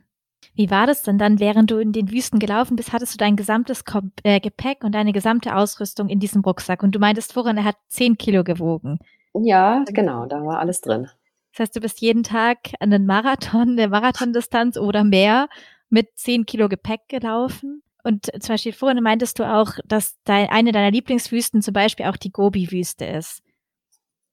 [0.55, 2.93] Wie war das denn dann, während du in den Wüsten gelaufen bist?
[2.93, 6.83] Hattest du dein gesamtes Kom äh, Gepäck und deine gesamte Ausrüstung in diesem Rucksack?
[6.83, 8.99] Und du meintest vorhin, er hat zehn Kilo gewogen.
[9.33, 11.09] Ja, genau, da war alles drin.
[11.51, 15.47] Das heißt, du bist jeden Tag einen Marathon, eine Marathondistanz oder mehr
[15.89, 17.83] mit zehn Kilo Gepäck gelaufen.
[18.03, 22.17] Und zum Beispiel vorhin meintest du auch, dass dein, eine deiner Lieblingswüsten zum Beispiel auch
[22.17, 23.43] die Gobi-Wüste ist.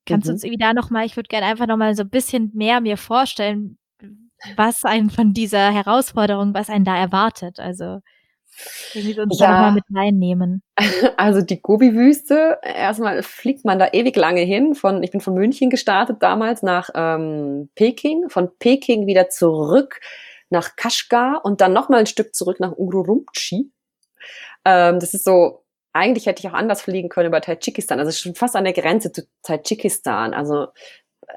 [0.07, 0.31] Kannst mhm.
[0.31, 2.97] du uns irgendwie da nochmal, ich würde gerne einfach nochmal so ein bisschen mehr mir
[2.97, 3.79] vorstellen,
[4.57, 7.59] was einen von dieser Herausforderung, was einen da erwartet.
[7.61, 8.01] Also
[8.95, 9.47] irgendwie uns ja.
[9.47, 10.63] da nochmal mit reinnehmen.
[11.17, 14.75] Also die Gobi-Wüste, erstmal fliegt man da ewig lange hin.
[14.75, 20.01] Von, ich bin von München gestartet damals nach ähm, Peking, von Peking wieder zurück
[20.49, 23.71] nach Kashgar und dann nochmal ein Stück zurück nach Urumqi.
[24.65, 27.99] Ähm, das ist so, eigentlich hätte ich auch anders fliegen können über Tadschikistan.
[27.99, 30.35] Also schon fast an der Grenze zu Tadschikistan.
[30.35, 30.69] Also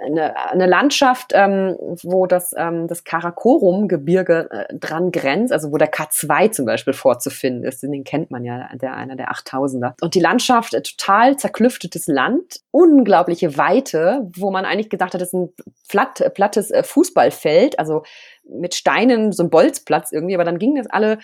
[0.02, 5.92] eine, eine Landschaft, ähm, wo das, ähm, das Karakorum-Gebirge äh, dran grenzt, also wo der
[5.92, 9.94] K2 zum Beispiel vorzufinden ist, den kennt man ja, der, einer der 8000er.
[10.02, 15.30] Und die Landschaft, äh, total zerklüftetes Land, unglaubliche Weite, wo man eigentlich gedacht hat, das
[15.30, 15.54] ist ein
[15.90, 18.04] platt, äh, plattes äh, Fußballfeld, also
[18.44, 21.20] mit Steinen, so ein Bolzplatz irgendwie, aber dann ging das alle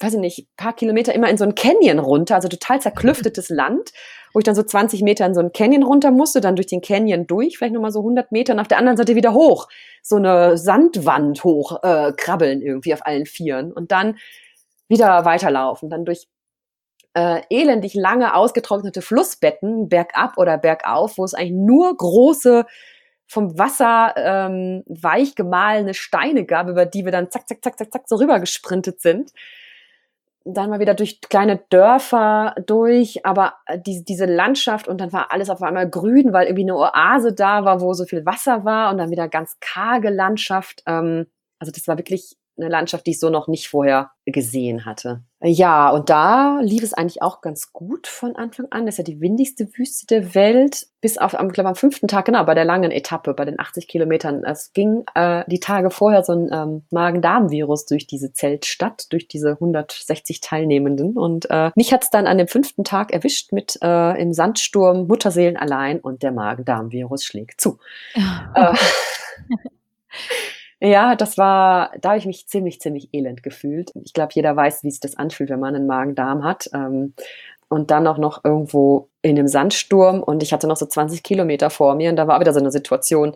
[0.00, 3.92] weiß ich nicht, paar Kilometer immer in so ein Canyon runter, also total zerklüftetes Land,
[4.32, 6.82] wo ich dann so 20 Meter in so ein Canyon runter musste, dann durch den
[6.82, 9.68] Canyon durch, vielleicht nochmal so 100 Meter und auf der anderen Seite wieder hoch,
[10.02, 14.18] so eine Sandwand hoch äh, krabbeln irgendwie auf allen Vieren und dann
[14.88, 16.28] wieder weiterlaufen, dann durch
[17.14, 22.66] äh, elendig lange ausgetrocknete Flussbetten, bergab oder bergauf, wo es eigentlich nur große
[23.26, 27.92] vom Wasser ähm, weich gemahlene Steine gab, über die wir dann zack, zack, zack, zack,
[27.92, 29.32] zack so rüber gesprintet sind
[30.46, 35.32] dann mal wieder durch kleine Dörfer durch, aber äh, die, diese Landschaft und dann war
[35.32, 38.90] alles auf einmal grün, weil irgendwie eine Oase da war, wo so viel Wasser war
[38.90, 40.82] und dann wieder ganz karge Landschaft.
[40.86, 41.26] Ähm,
[41.58, 45.22] also das war wirklich eine Landschaft, die ich so noch nicht vorher gesehen hatte.
[45.42, 48.86] Ja, und da lief es eigentlich auch ganz gut von Anfang an.
[48.86, 50.86] Das ist ja die windigste Wüste der Welt.
[51.00, 53.86] Bis auf, am, glaube am fünften Tag, genau, bei der langen Etappe, bei den 80
[53.86, 54.42] Kilometern.
[54.44, 59.52] Es ging äh, die Tage vorher so ein ähm, Magen-Darm-Virus durch diese Zeltstadt, durch diese
[59.52, 61.16] 160 Teilnehmenden.
[61.16, 65.06] Und äh, mich hat es dann an dem fünften Tag erwischt mit äh, im Sandsturm
[65.06, 67.78] Mutterseelen allein und der Magen-Darm-Virus schlägt zu.
[68.54, 68.74] äh,
[70.80, 73.92] Ja, das war, da habe ich mich ziemlich, ziemlich elend gefühlt.
[74.04, 76.68] Ich glaube, jeder weiß, wie sich das anfühlt, wenn man einen Magen-Darm hat.
[76.74, 77.14] Ähm,
[77.68, 81.70] und dann auch noch irgendwo in einem Sandsturm und ich hatte noch so 20 Kilometer
[81.70, 83.34] vor mir und da war wieder so eine Situation,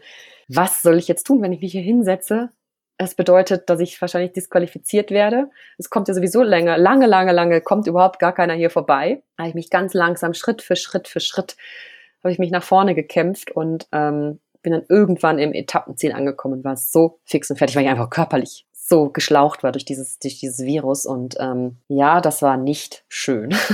[0.48, 2.50] was soll ich jetzt tun, wenn ich mich hier hinsetze?
[2.96, 5.50] Es bedeutet, dass ich wahrscheinlich disqualifiziert werde.
[5.78, 9.22] Es kommt ja sowieso länger, lange, lange, lange, kommt überhaupt gar keiner hier vorbei.
[9.36, 11.56] Da habe ich mich ganz langsam, Schritt für Schritt für Schritt,
[12.22, 16.76] habe ich mich nach vorne gekämpft und ähm, bin dann irgendwann im Etappenziel angekommen, war
[16.76, 20.60] so fix und fertig, weil ich einfach körperlich so geschlaucht war durch dieses, durch dieses
[20.60, 21.06] Virus.
[21.06, 23.54] Und ähm, ja, das war nicht schön.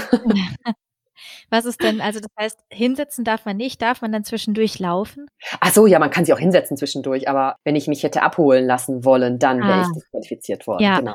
[1.51, 5.29] Was ist denn, also das heißt, hinsetzen darf man nicht, darf man dann zwischendurch laufen?
[5.61, 8.67] Ach so, ja, man kann sich auch hinsetzen zwischendurch, aber wenn ich mich hätte abholen
[8.67, 9.83] lassen wollen, dann wäre ah.
[9.83, 10.83] ich disqualifiziert worden.
[10.83, 10.99] Ja.
[10.99, 11.15] Genau.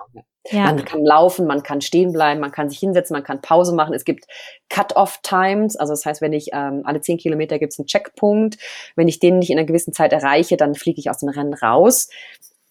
[0.49, 0.65] Ja.
[0.65, 3.93] Man kann laufen, man kann stehen bleiben, man kann sich hinsetzen, man kann Pause machen.
[3.93, 4.25] Es gibt
[4.69, 8.57] Cut-off-Times, also das heißt, wenn ich ähm, alle zehn Kilometer gibt es einen Checkpunkt.
[8.95, 11.53] Wenn ich den nicht in einer gewissen Zeit erreiche, dann fliege ich aus dem Rennen
[11.53, 12.09] raus.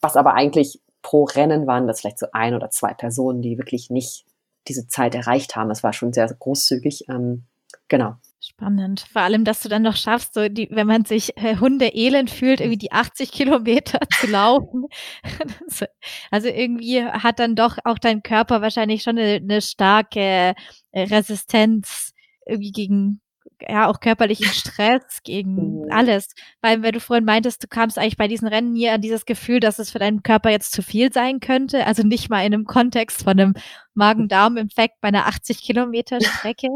[0.01, 3.91] Was aber eigentlich pro Rennen waren das vielleicht so ein oder zwei Personen, die wirklich
[3.91, 4.25] nicht
[4.69, 5.71] diese Zeit erreicht haben.
[5.71, 7.05] Es war schon sehr großzügig.
[7.09, 7.45] Ähm,
[7.91, 8.15] genau.
[8.43, 9.01] Spannend.
[9.13, 12.31] Vor allem, dass du dann noch schaffst, so die, wenn man sich äh, Hunde elend
[12.31, 14.87] fühlt, irgendwie die 80 Kilometer zu laufen.
[16.31, 20.55] also irgendwie hat dann doch auch dein Körper wahrscheinlich schon eine, eine starke
[20.93, 22.15] äh, Resistenz
[22.47, 23.21] irgendwie gegen
[23.69, 25.87] ja auch körperlichen Stress, gegen mhm.
[25.91, 26.35] alles.
[26.61, 29.61] Weil, wenn du vorhin meintest, du kamst eigentlich bei diesen Rennen hier an dieses Gefühl,
[29.61, 31.87] dass es für deinen Körper jetzt zu viel sein könnte.
[31.87, 33.55] Also nicht mal in einem Kontext von einem
[33.95, 36.69] Magen-Darm-Infekt bei einer 80 Kilometer Strecke.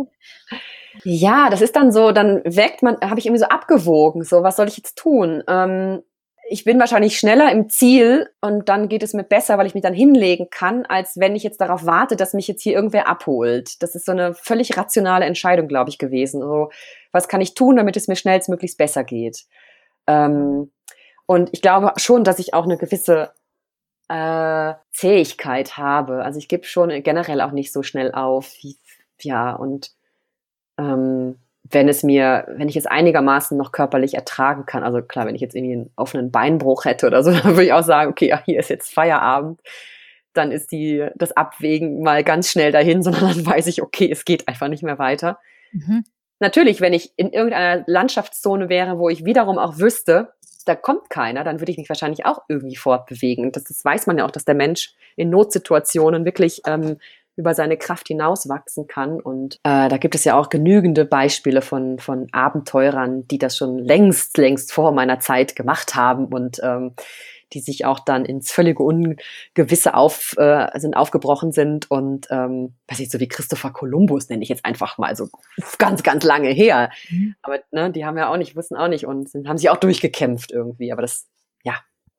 [1.03, 4.57] Ja, das ist dann so, dann weckt man, habe ich irgendwie so abgewogen, so was
[4.57, 5.43] soll ich jetzt tun?
[5.49, 6.03] Ähm,
[6.49, 9.83] ich bin wahrscheinlich schneller im Ziel und dann geht es mir besser, weil ich mich
[9.83, 13.83] dann hinlegen kann, als wenn ich jetzt darauf warte, dass mich jetzt hier irgendwer abholt.
[13.83, 16.41] Das ist so eine völlig rationale Entscheidung, glaube ich, gewesen.
[16.41, 16.71] So,
[17.13, 19.45] was kann ich tun, damit es mir schnellstmöglichst besser geht?
[20.07, 20.71] Ähm,
[21.27, 23.33] und ich glaube schon, dass ich auch eine gewisse
[24.09, 26.25] äh, Zähigkeit habe.
[26.25, 28.53] Also ich gebe schon generell auch nicht so schnell auf.
[28.61, 28.77] Wie,
[29.21, 29.93] ja, und
[30.79, 31.39] ähm,
[31.71, 35.41] wenn es mir, wenn ich es einigermaßen noch körperlich ertragen kann, also klar, wenn ich
[35.41, 38.43] jetzt irgendwie einen offenen Beinbruch hätte oder so, dann würde ich auch sagen, okay, ja,
[38.45, 39.61] hier ist jetzt Feierabend,
[40.35, 44.25] dann ist die, das Abwägen mal ganz schnell dahin, sondern dann weiß ich, okay, es
[44.25, 45.39] geht einfach nicht mehr weiter.
[45.73, 46.05] Mhm.
[46.41, 50.35] Natürlich, wenn ich in irgendeiner Landschaftszone wäre, wo ich wiederum auch wüsste,
[50.67, 53.53] da kommt keiner, dann würde ich mich wahrscheinlich auch irgendwie fortbewegen.
[53.53, 56.99] Das, das weiß man ja auch, dass der Mensch in Notsituationen wirklich ähm,
[57.37, 59.21] über seine Kraft hinauswachsen kann.
[59.21, 63.79] Und äh, da gibt es ja auch genügende Beispiele von, von Abenteurern, die das schon
[63.79, 66.95] längst, längst vor meiner Zeit gemacht haben und ähm,
[67.53, 73.01] die sich auch dann ins völlige Ungewisse auf, äh, sind aufgebrochen sind und ähm, weiß
[73.01, 75.29] ich, so wie Christopher Columbus nenne ich jetzt einfach mal so
[75.79, 76.91] ganz, ganz lange her.
[77.11, 77.35] Mhm.
[77.43, 79.77] Aber ne, die haben ja auch nicht, wussten auch nicht und sind, haben sich auch
[79.77, 80.93] durchgekämpft irgendwie.
[80.93, 81.29] Aber das,
[81.63, 81.75] ja,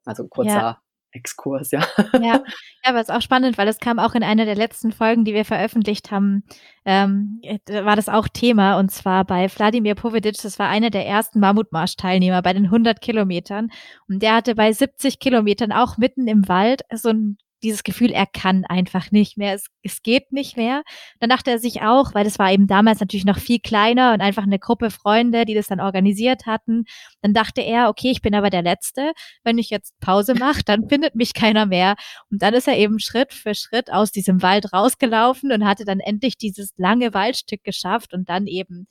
[0.05, 0.82] also ein kurzer ja.
[1.16, 1.86] Exkurs, ja.
[2.13, 2.43] Ja, ja
[2.84, 5.34] aber es ist auch spannend, weil es kam auch in einer der letzten Folgen, die
[5.34, 6.43] wir veröffentlicht haben,
[6.84, 11.39] ähm, war das auch Thema und zwar bei Wladimir Povedic, das war einer der ersten
[11.39, 13.72] Mammutmarsch-Teilnehmer bei den 100 Kilometern.
[14.07, 18.26] Und der hatte bei 70 Kilometern auch mitten im Wald so ein dieses Gefühl, er
[18.26, 20.84] kann einfach nicht mehr, es, es geht nicht mehr.
[21.20, 24.22] Dann dachte er sich auch, weil das war eben damals natürlich noch viel kleiner und
[24.22, 26.86] einfach eine Gruppe Freunde, die das dann organisiert hatten,
[27.22, 29.11] dann dachte er, okay, ich bin aber der Letzte,
[29.43, 31.95] wenn ich jetzt Pause mache, dann findet mich keiner mehr.
[32.32, 35.99] Und dann ist er eben Schritt für Schritt aus diesem Wald rausgelaufen und hatte dann
[35.99, 38.88] endlich dieses lange Waldstück geschafft und dann eben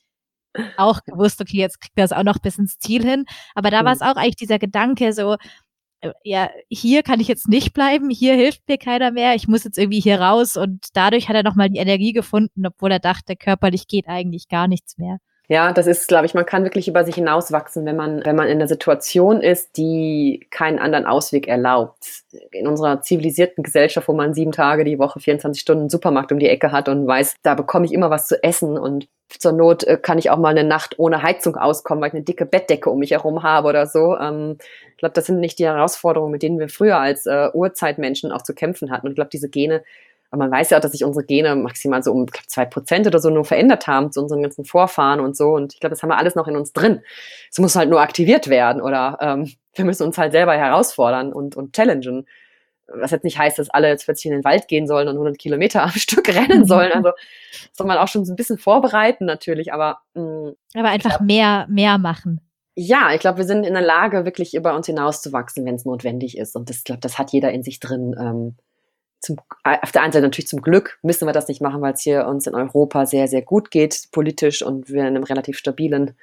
[0.76, 3.24] auch gewusst, okay, jetzt kriegt er es auch noch bis ins Ziel hin.
[3.54, 5.36] Aber da war es auch eigentlich dieser Gedanke so,
[6.22, 9.78] ja, hier kann ich jetzt nicht bleiben, hier hilft mir keiner mehr, ich muss jetzt
[9.78, 13.86] irgendwie hier raus und dadurch hat er nochmal die Energie gefunden, obwohl er dachte, körperlich
[13.86, 15.18] geht eigentlich gar nichts mehr.
[15.48, 18.46] Ja, das ist, glaube ich, man kann wirklich über sich hinauswachsen, wenn man, wenn man
[18.46, 22.22] in einer Situation ist, die keinen anderen Ausweg erlaubt.
[22.50, 26.48] In unserer zivilisierten Gesellschaft, wo man sieben Tage die Woche, 24 Stunden Supermarkt um die
[26.48, 29.98] Ecke hat und weiß, da bekomme ich immer was zu essen und zur Not äh,
[29.98, 32.98] kann ich auch mal eine Nacht ohne Heizung auskommen, weil ich eine dicke Bettdecke um
[32.98, 34.16] mich herum habe oder so.
[34.16, 34.56] Ähm,
[34.92, 38.42] ich glaube, das sind nicht die Herausforderungen, mit denen wir früher als äh, Urzeitmenschen auch
[38.42, 39.06] zu kämpfen hatten.
[39.06, 39.82] Und ich glaube, diese Gene
[40.34, 43.20] aber man weiß ja auch, dass sich unsere Gene maximal so um zwei Prozent oder
[43.20, 45.50] so nur verändert haben zu unseren ganzen Vorfahren und so.
[45.50, 47.02] Und ich glaube, das haben wir alles noch in uns drin.
[47.52, 51.54] Es muss halt nur aktiviert werden oder ähm, wir müssen uns halt selber herausfordern und,
[51.54, 52.26] und challengen.
[52.88, 55.38] Was jetzt nicht heißt, dass alle jetzt plötzlich in den Wald gehen sollen und 100
[55.38, 56.66] Kilometer am Stück rennen mhm.
[56.66, 56.92] sollen.
[56.92, 57.12] Also
[57.72, 61.22] soll man auch schon so ein bisschen vorbereiten natürlich, aber mh, mm, aber einfach glaub,
[61.22, 62.40] mehr mehr machen.
[62.74, 66.36] Ja, ich glaube, wir sind in der Lage, wirklich über uns hinauszuwachsen, wenn es notwendig
[66.36, 66.56] ist.
[66.56, 68.16] Und das, glaube, das hat jeder in sich drin.
[68.18, 68.56] Ähm,
[69.24, 72.02] zum, auf der einen Seite natürlich zum Glück müssen wir das nicht machen, weil es
[72.02, 76.14] hier uns in Europa sehr, sehr gut geht, politisch und wir in einem relativ stabilen,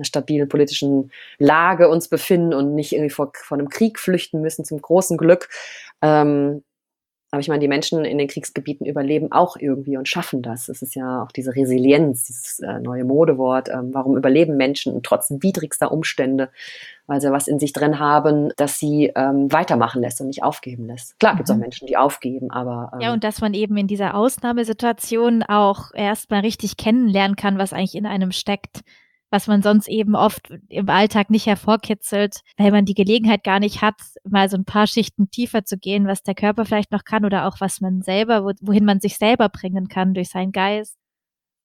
[0.00, 4.80] stabilen politischen Lage uns befinden und nicht irgendwie vor, vor einem Krieg flüchten müssen, zum
[4.80, 5.48] großen Glück.
[6.02, 6.62] Ähm,
[7.32, 10.68] aber ich meine, die Menschen in den Kriegsgebieten überleben auch irgendwie und schaffen das.
[10.68, 13.68] Es ist ja auch diese Resilienz, dieses äh, neue Modewort.
[13.68, 16.50] Ähm, warum überleben Menschen trotz widrigster Umstände?
[17.06, 20.86] Weil sie was in sich drin haben, dass sie ähm, weitermachen lässt und nicht aufgeben
[20.86, 21.18] lässt.
[21.20, 21.62] Klar gibt es auch mhm.
[21.62, 22.90] Menschen, die aufgeben, aber.
[22.94, 27.72] Ähm, ja, und dass man eben in dieser Ausnahmesituation auch erstmal richtig kennenlernen kann, was
[27.72, 28.80] eigentlich in einem steckt
[29.30, 33.80] was man sonst eben oft im Alltag nicht hervorkitzelt, weil man die Gelegenheit gar nicht
[33.80, 37.24] hat, mal so ein paar Schichten tiefer zu gehen, was der Körper vielleicht noch kann
[37.24, 40.96] oder auch was man selber, wohin man sich selber bringen kann durch seinen Geist.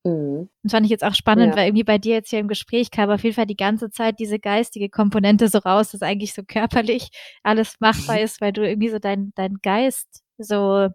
[0.05, 0.49] Mhm.
[0.61, 1.55] Das fand ich jetzt auch spannend, ja.
[1.57, 4.19] weil irgendwie bei dir jetzt hier im Gespräch kam auf jeden Fall die ganze Zeit
[4.19, 7.09] diese geistige Komponente so raus, dass eigentlich so körperlich
[7.43, 10.89] alles machbar ist, weil du irgendwie so dein, dein Geist so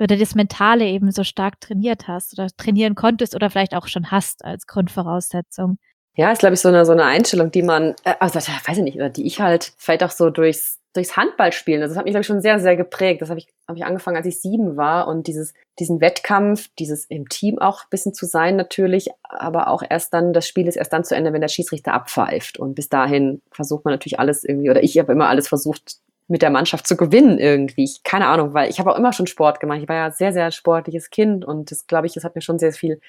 [0.00, 4.10] oder das Mentale eben so stark trainiert hast oder trainieren konntest oder vielleicht auch schon
[4.10, 5.78] hast als Grundvoraussetzung.
[6.14, 8.84] Ja, ist, glaube ich, so eine, so eine Einstellung, die man, äh, also weiß ich
[8.84, 11.82] nicht, oder die ich halt vielleicht auch so durchs durchs Handballspielen.
[11.82, 13.22] Also das hat mich, glaube ich, schon sehr, sehr geprägt.
[13.22, 15.08] Das habe ich, hab ich angefangen, als ich sieben war.
[15.08, 19.82] Und dieses, diesen Wettkampf, dieses im Team auch ein bisschen zu sein natürlich, aber auch
[19.88, 22.58] erst dann, das Spiel ist erst dann zu Ende, wenn der Schiedsrichter abpfeift.
[22.58, 25.96] Und bis dahin versucht man natürlich alles irgendwie, oder ich habe immer alles versucht,
[26.32, 27.84] mit der Mannschaft zu gewinnen irgendwie.
[27.84, 29.80] Ich, keine Ahnung, weil ich habe auch immer schon Sport gemacht.
[29.82, 32.58] Ich war ja sehr, sehr sportliches Kind und das, glaube ich, das hat mir schon
[32.58, 33.00] sehr viel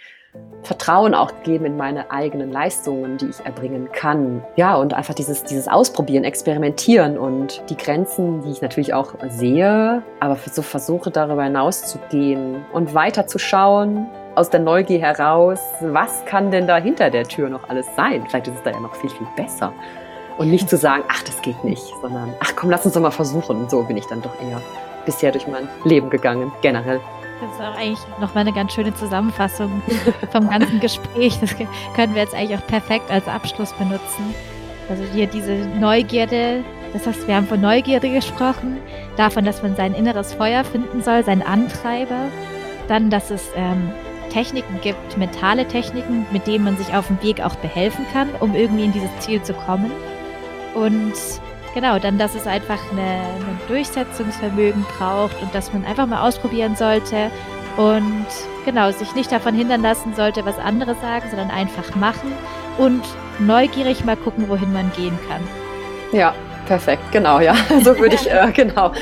[0.64, 4.44] Vertrauen auch gegeben in meine eigenen Leistungen, die ich erbringen kann.
[4.58, 10.04] Ja, und einfach dieses, dieses Ausprobieren, Experimentieren und die Grenzen, die ich natürlich auch sehe,
[10.20, 14.06] aber so versuche darüber hinaus zu gehen und weiter zu schauen,
[14.36, 18.26] aus der Neugier heraus, was kann denn da hinter der Tür noch alles sein?
[18.28, 19.72] Vielleicht ist es da ja noch viel, viel besser.
[20.38, 23.12] Und nicht zu sagen, ach, das geht nicht, sondern ach komm, lass uns doch mal
[23.12, 23.58] versuchen.
[23.58, 24.62] Und so bin ich dann doch eher
[25.06, 27.00] bisher durch mein Leben gegangen, generell.
[27.42, 29.82] Das ist auch eigentlich nochmal eine ganz schöne Zusammenfassung
[30.32, 31.38] vom ganzen Gespräch.
[31.40, 31.56] Das
[31.96, 34.34] können wir jetzt eigentlich auch perfekt als Abschluss benutzen.
[34.90, 36.64] Also hier diese Neugierde,
[36.94, 38.78] das heißt, wir haben von Neugierde gesprochen,
[39.18, 42.30] davon, dass man sein inneres Feuer finden soll, seinen Antreiber.
[42.88, 43.92] Dann, dass es ähm,
[44.30, 48.56] Techniken gibt, mentale Techniken, mit denen man sich auf dem Weg auch behelfen kann, um
[48.56, 49.92] irgendwie in dieses Ziel zu kommen.
[50.76, 51.14] Und
[51.74, 56.76] genau, dann, dass es einfach eine, ein Durchsetzungsvermögen braucht und dass man einfach mal ausprobieren
[56.76, 57.32] sollte
[57.78, 58.28] und
[58.66, 62.32] genau, sich nicht davon hindern lassen sollte, was andere sagen, sondern einfach machen
[62.78, 63.02] und
[63.40, 65.42] neugierig mal gucken, wohin man gehen kann.
[66.12, 66.34] Ja,
[66.68, 67.56] perfekt, genau, ja.
[67.84, 68.92] So würde ich, äh, genau.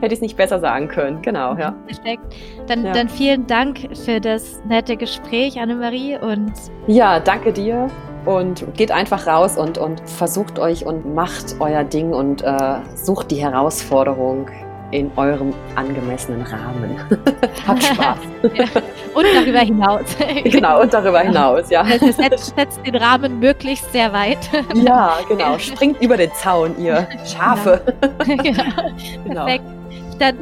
[0.00, 1.76] Hätte ich es nicht besser sagen können, genau, ja.
[1.86, 2.34] Perfekt.
[2.66, 2.92] Dann, ja.
[2.92, 6.18] dann vielen Dank für das nette Gespräch, Annemarie.
[6.18, 6.52] Und
[6.88, 7.88] ja, danke dir
[8.24, 13.30] und geht einfach raus und, und versucht euch und macht euer Ding und äh, sucht
[13.30, 14.48] die Herausforderung
[14.92, 17.00] in eurem angemessenen Rahmen.
[17.66, 18.18] Habt Spaß.
[18.54, 18.64] ja.
[19.14, 20.04] Und darüber hinaus.
[20.44, 21.84] genau, und darüber hinaus, ja.
[21.84, 24.38] Setzt, setzt den Rahmen möglichst sehr weit.
[24.74, 25.58] ja, genau.
[25.58, 27.80] Springt über den Zaun, ihr Schafe.
[28.26, 28.42] Genau.
[28.42, 28.62] genau.
[29.24, 29.44] genau.
[29.46, 29.64] Perfekt.
[30.18, 30.36] Dann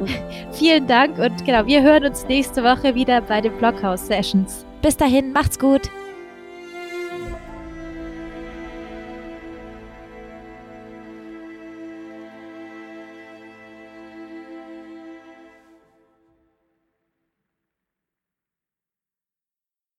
[0.53, 4.67] vielen Dank und genau, wir hören uns nächste Woche wieder bei den Blockhouse Sessions.
[4.83, 5.83] Bis dahin, macht's gut.